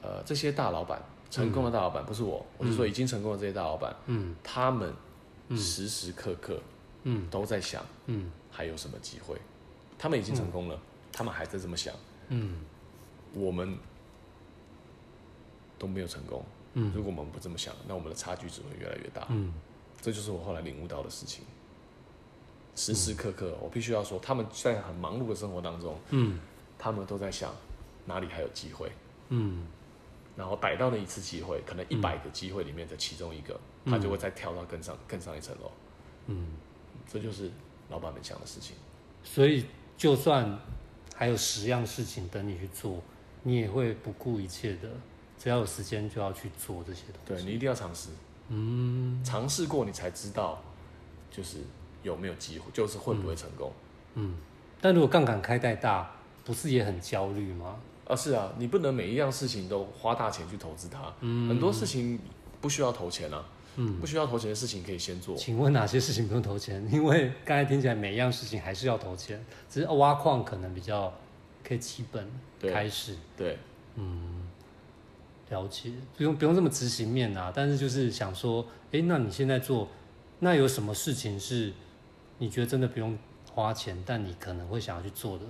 [0.01, 4.95] 呃这些大老板，成功的大老板，不是我，嗯、我是说已经成功的这些大老板，嗯，他们
[5.51, 6.61] 时时刻刻，
[7.05, 9.37] 嗯，都在想，嗯，还有什么机会？
[9.99, 10.81] 他们已经成功了，嗯、
[11.13, 11.95] 他们还在这么想，
[12.29, 12.61] 嗯。
[13.35, 13.77] 我们
[15.79, 16.43] 都没有成功。
[16.73, 19.27] 嗯，如果我们不这么想，那我们的差距只会越来越大。
[19.29, 19.53] 嗯，
[20.01, 21.45] 这就是我后来领悟到的事情。
[22.75, 26.39] 时时刻刻，我必须要说，他们在很忙碌的生活当中，嗯，
[26.79, 27.53] 他们都在想
[28.07, 28.91] 哪里还有机会。
[29.29, 29.67] 嗯，
[30.37, 35.73] 然后逮到那一次机会，可能一百个机会里面的其中一个，他就会再跳到更上更上一层楼。
[36.27, 36.49] 嗯，
[37.09, 37.51] 这就是
[37.89, 38.77] 老板们想的事情。
[39.25, 39.65] 所以，
[39.97, 40.59] 就算
[41.15, 43.03] 还有十样事情等你去做。
[43.43, 44.89] 你也会不顾一切的，
[45.39, 47.45] 只要有时间就要去做这些东西。
[47.45, 48.09] 对，你一定要尝试，
[48.49, 50.61] 嗯，尝试过你才知道，
[51.31, 51.59] 就是
[52.03, 53.73] 有没有机会，就是会不会成功。
[54.15, 54.37] 嗯，嗯，
[54.81, 56.11] 但如果杠杆开太大，
[56.45, 57.79] 不是也很焦虑吗？
[58.07, 61.13] 啊，是啊，你不能每一样事情都花大钱去投资它。
[61.21, 62.19] 嗯，很多事情
[62.61, 63.45] 不需要投钱啊。
[63.77, 65.37] 嗯，不需要投钱的事情可以先做。
[65.37, 66.89] 请问哪些事情不用投钱？
[66.91, 71.13] 因为刚才听起来每一样事情还是要投钱，只是挖矿可能比较。
[71.69, 72.31] 可以基本
[72.63, 73.17] 开始。
[73.37, 73.59] 对，对
[73.97, 74.47] 嗯，
[75.51, 79.89] 了解，不用不用这么执行面啊，但是就是想说，哎、欸，那你现在做，
[80.39, 81.73] 那有什么事情是
[82.39, 83.19] 你觉得真的不用
[83.53, 85.45] 花钱，但你可能会想要去做的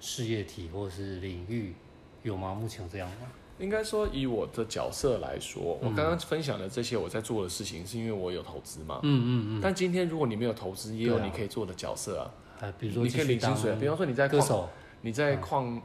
[0.00, 1.74] 事业体或是领域
[2.22, 2.54] 有吗？
[2.54, 3.26] 目前有这样吗？
[3.58, 9.00] 应该说，以我的角色来说，嗯、我刚刚分享的这些我在做的事情，是因为我有投资嘛。
[9.02, 9.60] 嗯嗯嗯。
[9.60, 12.30] 但今天如果你没有投资，也有你可以做的角色啊。
[12.60, 14.68] 啊，比如说你可以领薪水，比方说你在歌手，
[15.00, 15.82] 你在矿，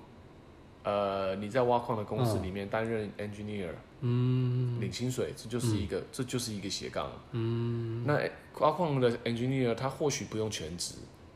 [0.84, 3.70] 呃，你在挖矿的公司里面担任 engineer，
[4.02, 7.12] 嗯，领薪水，这就是一个，嗯、这就是一个斜杠。
[7.32, 8.04] 嗯。
[8.06, 8.20] 那
[8.60, 10.94] 挖矿的 engineer 他或许不用全职，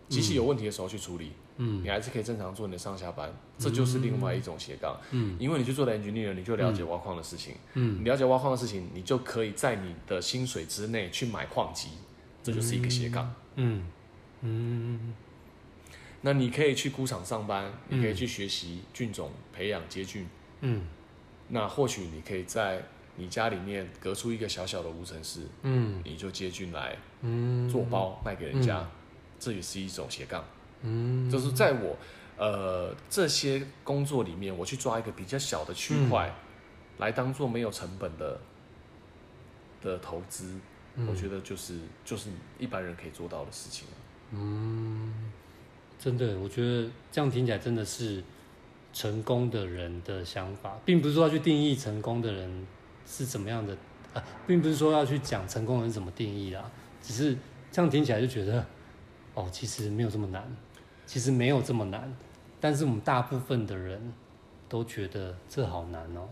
[0.08, 1.32] 机器有问题的时候去处理。
[1.58, 4.96] 嗯，你还是可以正常做你的上下班，这就是另外一种斜杠。
[5.12, 7.56] 嗯，因为你去做了 engineer，你就了解挖矿的事情。
[7.74, 11.90] 嗯，你了解挖矿的事情，你就可以在你的薪水之内去买矿机，
[12.44, 13.34] 这就是一个斜杠。
[13.56, 13.86] 嗯
[14.42, 15.14] 嗯，
[16.22, 20.28] 那你可以去工厂上班，你可以去学习菌种培养接菌。
[20.62, 20.84] 嗯，
[21.50, 22.84] 那或许你可以在
[23.16, 25.42] 你家里面隔出一个小小的无尘室。
[25.64, 28.88] 嗯，你就接菌来，嗯，做包卖给人家，
[29.40, 30.46] 这也是一种斜杠。
[30.82, 31.96] 嗯，就是在我，
[32.38, 36.34] 呃，这些工作里面，我去抓一个比较小的区块，
[37.00, 38.40] 来当做没有成本的
[39.82, 40.56] 的投资，
[41.08, 43.88] 我觉得就是就是一般人可以做到的事情。
[44.32, 45.32] 嗯，
[46.00, 48.24] 真的，我觉得这样听起来真的是
[48.94, 52.68] 成功的人的想法，并不是说要去定义成功的人
[53.06, 53.76] 是怎么样的
[54.14, 56.70] 啊，并不是说要去讲成功人怎么定义啦，
[57.02, 57.36] 只是
[57.72, 58.66] 这样听起来就觉得，
[59.34, 60.44] 哦，其实没有这么难。
[61.08, 62.14] 其实没有这么难，
[62.60, 64.14] 但是我们大部分的人
[64.68, 66.28] 都觉得这好难哦，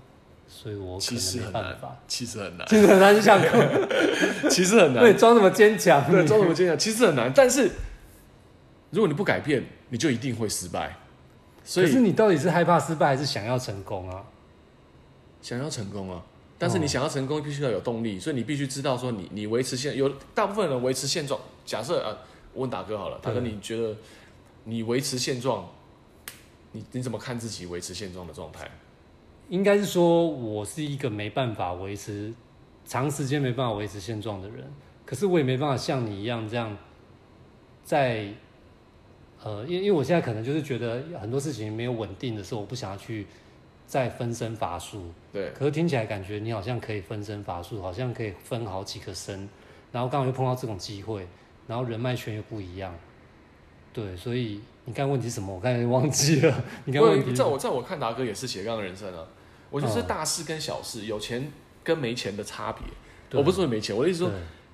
[0.50, 1.98] 所以我可能没办法。
[2.10, 3.42] 其实很难，其实很难，就想
[4.50, 5.02] 其实很难。
[5.02, 6.12] 对，装什么坚强？
[6.12, 6.78] 对，装什么坚强？
[6.78, 7.32] 其实很难。
[7.34, 7.72] 但是
[8.92, 10.98] 如果你不改变，你就一定会失败。
[11.64, 14.26] 所以，可是你到底是害怕失败，还是想要成功啊？
[15.42, 16.22] 想要成功啊！
[16.58, 18.20] 但是你想要成功，必须要有动力。
[18.20, 21.40] 所以你必须知道，说你你维持现有大部分人维持现状。
[21.66, 22.18] 假设啊，
[22.54, 23.96] 我问大哥好了，大哥你觉得？
[24.66, 25.68] 你维持现状，
[26.74, 28.70] 你你怎么看自己维持现状的状态？
[29.48, 32.34] 应该是说，我是一个没办法维持
[32.84, 34.66] 长时间没办法维持现状的人。
[35.06, 36.76] 可是我也没办法像你一样这样，
[37.84, 38.28] 在
[39.44, 43.28] 呃，因因为我现在可能就是觉得很多事情没有稳定的时候，我不想要去
[43.86, 45.12] 再分身乏术。
[45.32, 45.52] 对。
[45.52, 49.48] 可是听起来感觉你好像可以分身乏术，好像可以分好几个身，
[49.92, 51.28] 然后刚好又碰到这种机会，
[51.68, 52.92] 然后人脉圈又不一样。
[53.96, 55.56] 对，所以你刚刚问题是什么？
[55.56, 56.64] 我刚才忘记了。
[56.84, 59.24] 你刚问题在我在我看达哥也是斜杠的人生啊。
[59.70, 62.84] 我就是大事跟小事，嗯、有钱跟没钱的差别。
[63.40, 64.32] 我不是说没钱，我的意思说，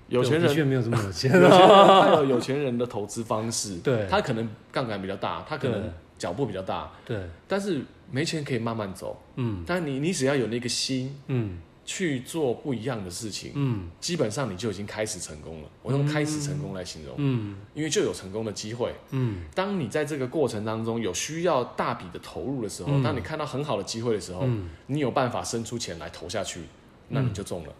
[0.09, 1.31] 有钱人却没有这么有钱。
[1.31, 7.19] 有钱人他有 有钱人的投资方式，对，他可能杠杆比较大，他可能脚步比较大，对。
[7.47, 9.63] 但是没钱可以慢慢走，嗯。
[9.65, 11.59] 但你你只要有那个心，嗯。
[11.93, 15.67] 去做不一样的事情，嗯，基本上你就已经开始成功了。
[15.81, 19.43] 我用开始成功来形容，嗯，因为就有成功的机会，嗯。
[19.53, 24.47] 当你在这个过程当中有需要大笔的投入的时候，当你看到很好的机会的时候，
[24.87, 26.61] 你有办法伸出钱来投下去，
[27.09, 27.73] 那你就中了。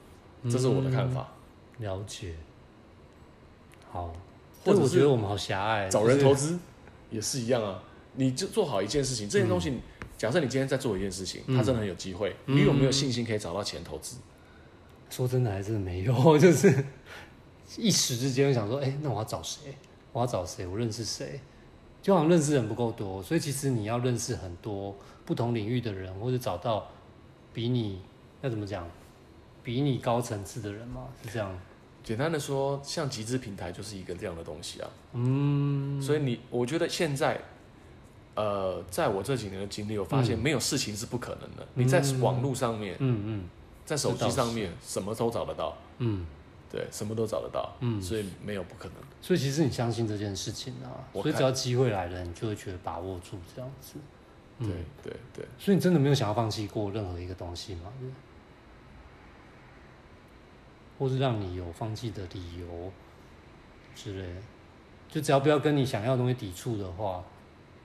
[0.50, 1.32] 这是我的看法。
[1.78, 2.36] 了解。
[3.90, 4.14] 好，
[4.66, 6.60] 或者我觉得我们好狭隘，找人投资
[7.10, 7.82] 也是一样啊。
[8.16, 9.80] 你就做好一件事情，这件东西。
[10.22, 14.18] 假设你今天在做一件事情，它真的很有机会，嗯、你有没有信心可以找到钱投资？
[15.10, 16.72] 说真的，还真的没有， 就是
[17.76, 19.74] 一时之间想说，哎、欸，那我要找谁？
[20.14, 20.68] 我要找谁？
[20.68, 21.40] 我认识谁？
[22.04, 24.96] 就好像认识人不够多，所以其实你要认识很多
[25.26, 26.92] 不同领域的人，或者找到
[27.52, 28.04] 比你
[28.44, 28.88] 要怎么讲，
[29.64, 31.52] 比你高层次的人嘛，是这样。
[32.04, 34.90] 简单的说，像集资平台就是一个这样的东西啊。
[35.14, 37.42] 嗯，所以你，我觉得现在。
[38.42, 41.64] 呃，在我这几年的经历，我发现没有事情是不可能的。
[41.76, 43.50] 嗯、你在网络上面，嗯嗯，
[43.86, 45.78] 在手机上面，什么都找得到。
[46.00, 46.26] 嗯，
[46.72, 47.72] 对，什么都找得到。
[47.82, 48.96] 嗯，所以没有不可能。
[49.22, 53.94] 所以其实你相信这件事情啊，所以只要机会来了，你就会觉得把握住这样子。
[54.58, 54.70] 对
[55.04, 55.46] 对对。
[55.60, 57.94] 所以你真的没有想要放弃过任何一个东西吗？
[60.98, 62.92] 或是让你有放弃的理由
[63.96, 64.42] 之类的？
[65.10, 67.24] 就只要不要跟你想要的东西抵触的话，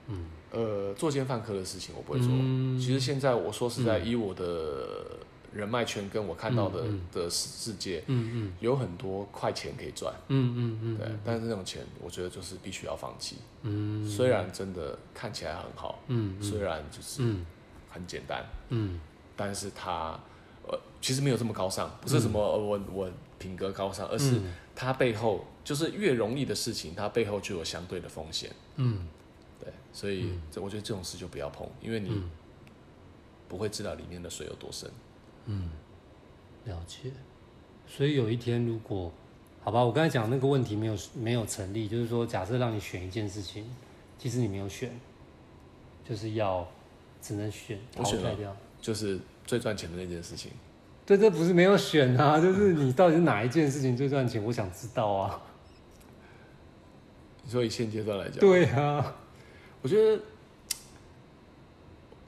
[0.07, 0.25] 嗯。
[0.51, 2.29] 呃，作奸犯科的事情我不会做。
[2.31, 5.17] 嗯、其实现在我说实在，以我的
[5.53, 11.07] 人脉圈跟我看到的、嗯、的世界，嗯嗯，有很多快钱可以赚，嗯嗯嗯，对。
[11.25, 13.37] 但是这种钱，我觉得就是必须要放弃。
[13.63, 17.21] 嗯，虽然真的看起来很好，嗯，虽然就是
[17.89, 18.99] 很简单，嗯，
[19.35, 20.17] 但是它
[20.67, 24.39] 呃其实没有这么高尚，不是什么我我品格高尚，而是
[24.75, 28.49] 它背后就是越容易的事情，它背后就有相对的风险。
[29.91, 32.21] 所以这我觉得这种事就不要碰，因为你
[33.47, 34.89] 不会知道里面的水有多深。
[35.45, 35.69] 嗯，
[36.65, 37.11] 了解。
[37.87, 39.11] 所以有一天如果，
[39.63, 43.65] 好吧，我刚才讲那个问题没有没有成立，就是说假设让你选一件事情，
[44.17, 44.91] 其实你没有选，
[46.07, 46.67] 就是要
[47.21, 50.51] 只能选淘汰掉，就是最赚钱的那件事情。
[51.05, 54.43] 对，这不是没有选啊，就是你到底是哪一件事情最赚钱？
[54.43, 55.41] 我想知道啊。
[57.43, 59.15] 你说以现阶段来讲，对啊，
[59.81, 60.21] 我觉得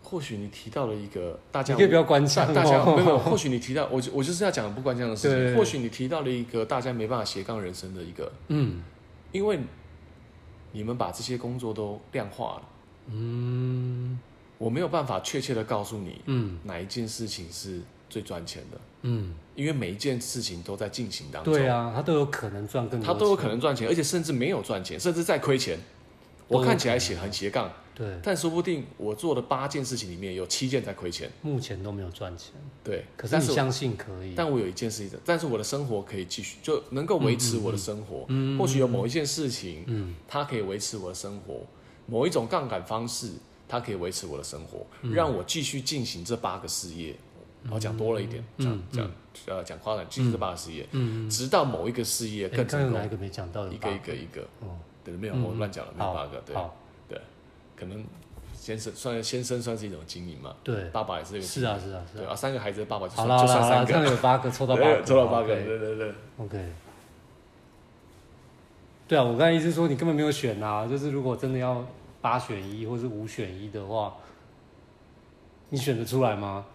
[0.04, 3.18] 或许你提到了一个大家，你可以不要关枪，大家没有。
[3.18, 5.38] 或许你提到我，我就是要讲不关枪的事情。
[5.38, 8.82] 对或许你提到了一个大家没办法斜杠人生的一个，嗯，
[9.32, 9.60] 因为
[10.72, 12.62] 你们把这些工作都量化了，
[13.08, 14.20] 嗯，
[14.58, 17.82] 我没有办法确切的告诉你，嗯，哪一件事情是。
[18.10, 21.54] 最赚钱的，嗯，因为每一件事情都在进行当中。
[21.54, 25.78] 对啊，他都有可能赚更多钱，他都有可能赚钱，而且甚至没有赚钱，甚至在亏钱。
[26.50, 32.54] 我看起来写很斜杠，对，但说不定我做的八件事情里面有七件在亏钱，目前都没有赚钱。
[32.84, 34.34] 对，可是你相信可以？
[34.36, 38.26] 但我有一件事情，但是我的生活可以继续，就能够维持我的生活。
[38.30, 41.66] 嗯，或许有某一件事情，嗯，它可以维持我的生活，
[42.08, 43.32] 某一种杠杆方式，
[43.68, 47.16] 它可以维持我的生活，让我继续进行这八个事业。
[47.62, 49.12] 然后讲多了一点，讲讲
[49.47, 50.88] 呃讲夸张，继续这八个事业，
[51.30, 52.93] 直到某一个事业更成功。
[52.93, 53.68] 哪一个没讲到？
[53.68, 54.78] 一个一个一个，哦，
[55.12, 56.55] 对，没有我乱讲了，没有八个，对
[57.07, 57.22] 对，
[57.76, 58.03] 可能
[58.53, 66.74] 先生算先生算是一种经营嘛，对，爸爸也是一个，是啊是啊是啊，三个孩子的爸爸就算就算三个，这样有八个，抽到八个，抽到八个，对对对，OK。
[69.07, 71.84] 对啊，我刚才意思说你根本没有选啊，就是如果真的要
[72.22, 74.16] 八选一或是五选一的话，
[75.70, 76.66] 你选得出来吗？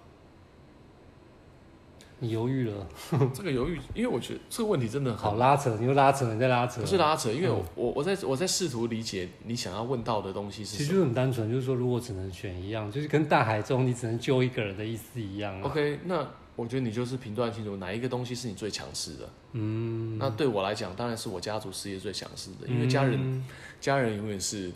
[2.20, 2.86] 你犹豫了，
[3.34, 10.78] 这个犹豫，因为我觉得这个问题真的好拉扯，你又拉扯，你在拉扯，不是拉扯，因为我、嗯、我我在我在试图理解你想要问到的东西是什么。
[10.78, 15.64] 其实就很单纯，就是说如果只能选一样，就是跟大海中你只能救一个人的意思一样、啊。
[15.64, 19.28] OK，那我觉得你就是评断清楚哪一个东西是你最强势的。
[19.52, 23.44] 嗯，那对我来讲，当然是我家族事业最强势的，因为家人、嗯、
[23.80, 24.70] 家人永远是。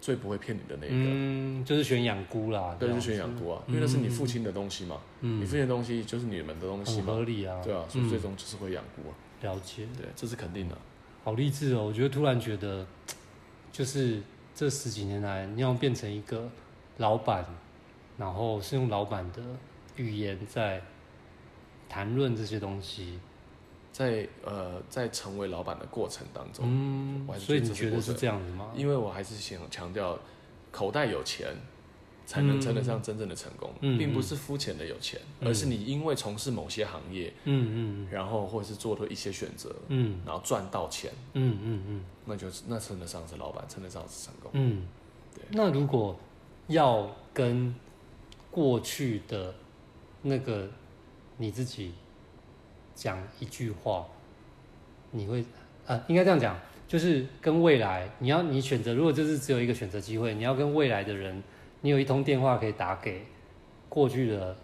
[0.00, 10.78] 最不会骗你的那个，嗯，就是选养菇啦，对，就是选养菇啊，因为那是你父亲的东西嘛，嗯，你父亲的东西就是你们的东西嘛，合理啊，对啊，所以最终就是会养菇啊，了解，对，这是肯定的，
[11.22, 12.86] 好励志哦，我觉得突然觉得，
[13.70, 14.22] 就是
[14.54, 16.48] 这十几年来，你要变成一个
[16.96, 17.44] 老板，
[18.16, 19.42] 然后是用老板的
[19.96, 20.80] 语言在
[21.88, 23.18] 谈论这些东西。
[24.00, 28.72] 在呃，在成为老板的过程当中，嗯，所以你觉得是这样子吗？
[28.74, 30.18] 因为我还是想强调，
[30.72, 31.54] 口袋有钱
[32.24, 44.86] 才能称得上真正的成功，嗯、并不是肤浅的有钱，嗯、而是你因为从事某些行业，嗯嗯，然后或者是做了一些选择，嗯，然后赚到钱，嗯嗯嗯，那就是那称得上是老板，称得上是成功，嗯，
[45.34, 45.44] 对。
[45.50, 46.18] 那如果
[46.68, 47.74] 要跟
[48.50, 49.54] 过去的
[50.22, 50.70] 那个
[51.36, 51.92] 你自己。
[53.00, 54.06] 讲一句话，
[55.10, 55.42] 你会
[55.86, 56.54] 呃，应该这样讲，
[56.86, 61.42] 就是跟未来，你要你选择，如果这是只有一个选择机会，你要跟未来的人，
[61.80, 63.24] 你有一通电话可以打给
[63.88, 64.54] 过去的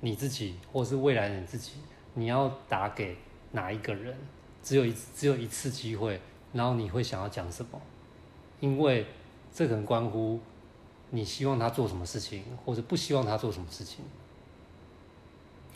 [0.00, 1.74] 你自己，或是未来的你自己，
[2.14, 3.16] 你要打给
[3.52, 4.16] 哪一个人？
[4.60, 6.20] 只有一只有一次机会，
[6.52, 7.80] 然后你会想要讲什么？
[8.58, 9.06] 因为
[9.54, 10.40] 这可能关乎
[11.10, 14.04] 你希望他做什么事情，或者不希望他做什么事情。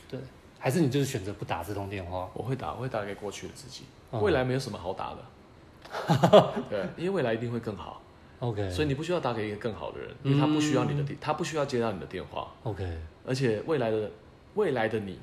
[0.08, 0.18] 对。
[0.58, 2.28] 还是你就是选择不打这通电话？
[2.34, 3.84] 我会打，我会打给过去的自己。
[4.10, 8.00] 未来没有什么好打的， 对，因为未来一定会更好。
[8.40, 12.48] OK，所以你不需要打给一个更好的人，因为他不需要你的电，他不需要接到你的电话。
[12.62, 14.10] OK，而且未来的
[14.54, 15.18] 未来的你，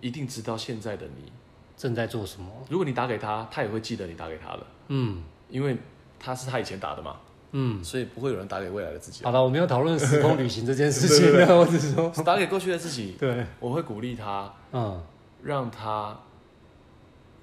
[0.00, 1.32] 一定知道现在的你
[1.76, 2.48] 正在做什么。
[2.68, 4.66] 如果你打给他，他也会记得你打给他的。
[4.88, 5.76] 嗯，因为
[6.18, 7.16] 他是他以前打的嘛。
[7.52, 9.24] 嗯，所以不会有人打给未来的自己。
[9.24, 11.32] 好了，我们要讨论时空旅行这件事情。
[11.56, 13.16] 我只是说，打给过去的自己。
[13.18, 15.02] 对，我会鼓励他，嗯，
[15.42, 16.18] 让他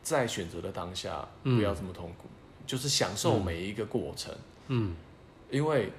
[0.01, 2.27] 在选择的当下不要这么痛苦，
[2.65, 4.33] 就是享受每一个过程。
[4.67, 4.95] 嗯，
[5.49, 5.91] 因为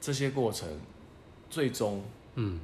[0.00, 0.68] 这些过程
[1.48, 2.02] 最终，
[2.34, 2.60] 嗯。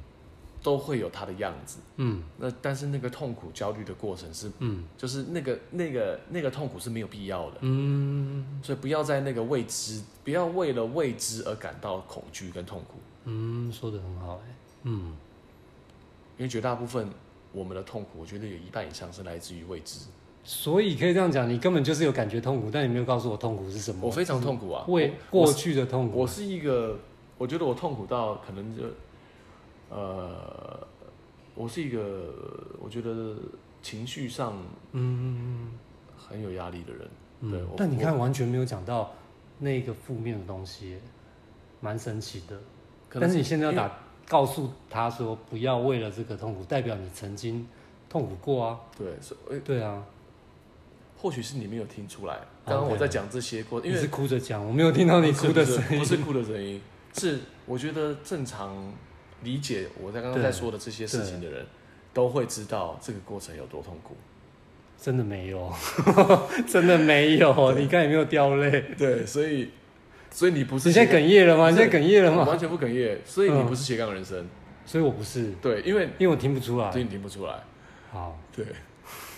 [0.63, 12.93] 都会有他的样子，嗯，那但是那个痛苦、焦虑的过程是，嗯，就是那个、那个、那个痛苦是没有必要的，嗯，所以不要在那个未知，不要为了未知而感到恐惧跟痛苦，
[13.25, 15.13] 嗯，说的很好，哎，嗯，
[16.37, 17.09] 因为绝大部分
[17.51, 20.05] 我们的痛苦，我觉得有一半以上是来自于未知，
[20.45, 26.97] 所以可以这样讲，你根本就是有感觉痛苦，但你没有告诉我痛苦是什么，我非常痛苦啊，为过去的痛苦，我是一个，
[27.37, 28.83] 我觉得我痛苦到可能就。
[29.89, 30.87] 呃，
[31.55, 32.33] 我是一个
[32.79, 33.35] 我觉得
[33.81, 34.57] 情绪上
[34.91, 35.71] 嗯
[36.17, 37.09] 很有压力的人，
[37.41, 37.61] 嗯、对。
[37.77, 39.13] 但你看，完全没有讲到
[39.59, 40.97] 那个负面的东西，
[41.79, 42.59] 蛮神奇的。
[43.09, 43.91] 但是你现在要打
[44.27, 47.67] 告诉他说，不要为了这个痛苦，代表你曾经
[48.09, 48.79] 痛苦过啊。
[48.97, 50.03] 对，所以对啊。
[51.15, 56.81] 或许是你没有听出来，刚刚我在讲这些过，因为是哭着讲，我没有听到你哭的声音，不是哭的声音，
[57.13, 58.75] 是我觉得正常
[59.43, 61.65] 理解我在刚刚在说的这些事情的人，
[62.13, 64.15] 都会知道这个过程有多痛苦。
[64.99, 65.71] 真的没有，
[66.67, 68.85] 真的没有，你刚才有没有掉泪？
[68.97, 69.69] 对，所以，
[70.31, 71.69] 所以你不是你现在哽咽了吗？
[71.69, 72.43] 你现在哽咽了吗？
[72.43, 74.47] 完全不哽咽，所以你不是斜杠人生，
[74.85, 77.55] 所以我不是，对，因为因为我听不出来，所以你听不出来。
[78.11, 78.65] 好，对。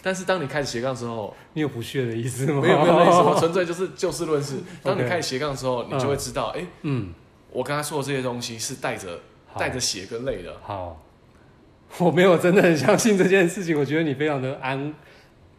[0.04, 2.62] 但是当你开始斜杠之后，你有不屑的意思吗？
[2.62, 4.58] 没有没有意思，我纯粹就是就事论事。
[4.84, 7.12] 当你开始斜杠之后，你就会知道，哎，嗯，
[7.50, 9.20] 我刚才说的这些东西是带着
[9.58, 10.56] 带着血跟泪的。
[10.62, 11.02] 好，
[12.00, 13.78] 我没有真的很相信这件事情。
[13.78, 14.94] 我觉得你非常的安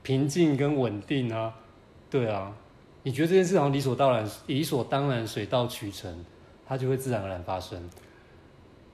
[0.03, 1.55] 平静跟稳定啊，
[2.11, 2.53] 对啊，
[3.03, 6.25] 你觉得这件事好像理所当然，理所当然，水到渠成，
[6.67, 7.89] 它就会自然而然发生。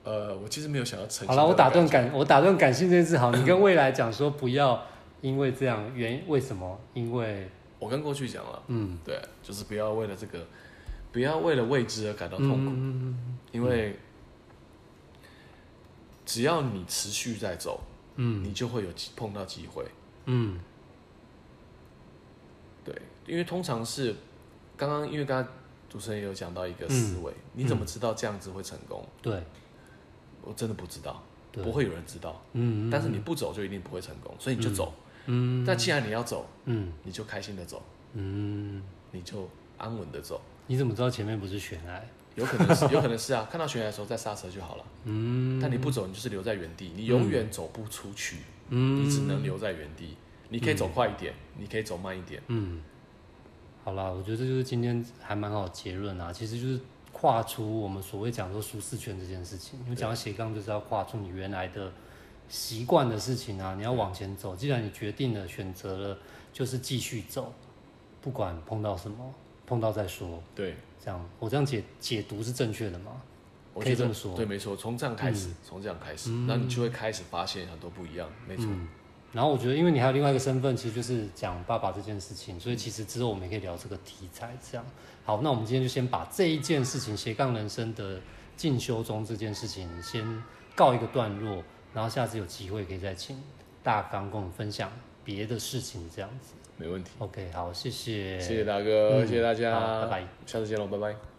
[0.03, 1.27] 呃，我其实没有想要成。
[1.27, 3.17] 好了，我打断感，我打断感性这件事。
[3.17, 4.83] 好，你跟未来讲说不要
[5.21, 6.77] 因为这样原因，为什么？
[6.93, 7.47] 因为
[7.79, 10.39] 我跟过去讲了，嗯，对，就是不要为了这个，
[11.11, 13.97] 不要为了未知而感到痛苦，嗯、因为
[16.25, 17.81] 只要你持续在走，
[18.15, 19.85] 嗯，你就会有碰到机会，
[20.25, 20.59] 嗯，
[22.83, 22.95] 对，
[23.25, 24.15] 因为通常是
[24.77, 25.53] 刚刚，因为刚刚
[25.89, 29.07] 主持人也有讲到一个思维，嗯、你怎么知道这样子会成功？
[29.21, 29.43] 对。
[30.45, 32.41] 我真的不知道，不会有人知道。
[32.51, 34.93] 嗯，但是你不走就一定不会成功，所以你就走。
[35.27, 37.81] 嗯，但既然你要走，嗯，你就开心的走。
[38.11, 40.41] 嗯，你就安稳的走。
[40.67, 42.03] 你怎么知道前面不是悬崖？
[42.35, 43.47] 有可能是，有可能是啊。
[43.51, 44.85] 看到悬崖的时候再刹车就好了。
[45.05, 48.37] 嗯，但你不走，你就是留在原地，你永远走不出去。
[48.69, 50.15] 嗯，你只能留在原地。
[50.49, 52.41] 你可以走快一点，你可以走慢一点。
[52.47, 52.81] 嗯，
[53.83, 56.31] 好啦，我觉得这就是今天还蛮好的结论啊。
[56.31, 56.79] 其实就是。
[57.15, 61.89] 跨出我们所谓讲说舒适圈这件事情，因为讲到斜杠就是要跨出你原来的
[62.49, 64.53] 习惯的事情啊，你要往前走。
[64.55, 66.17] 既然你决定了选择了，
[66.51, 67.53] 就是继续走，
[68.19, 69.33] 不管碰到什么，
[69.65, 70.41] 碰到再说。
[70.53, 73.21] 对，这样我这样解解读是正确的吗？
[73.79, 74.35] 可以这么说。
[74.35, 78.29] 对，没错，从这样开始，从、嗯、这样开始，那你就会开始发现很多不一样。
[78.47, 78.65] 没错。
[78.67, 78.87] 嗯
[79.33, 84.55] 然后我觉得，因为你还有另外一个身份，其实就是讲爸爸这件事情，所以其实之后我们也可以聊这个题材。
[84.61, 84.85] 这样，
[85.25, 88.21] 好，那我们今天就先把这一件事情斜杠人生的
[88.55, 90.43] 进修中这件事情先
[90.75, 91.63] 告一个段落，
[91.95, 93.41] 然后下次有机会可以再请
[93.81, 94.91] 大刚跟我们分享
[95.23, 96.53] 别的事情，这样子。
[96.77, 97.11] 没问题。
[97.19, 101.32] OK，好，谢谢，谢谢大哥，嗯、谢谢大家，拜拜，下次见喽，拜拜。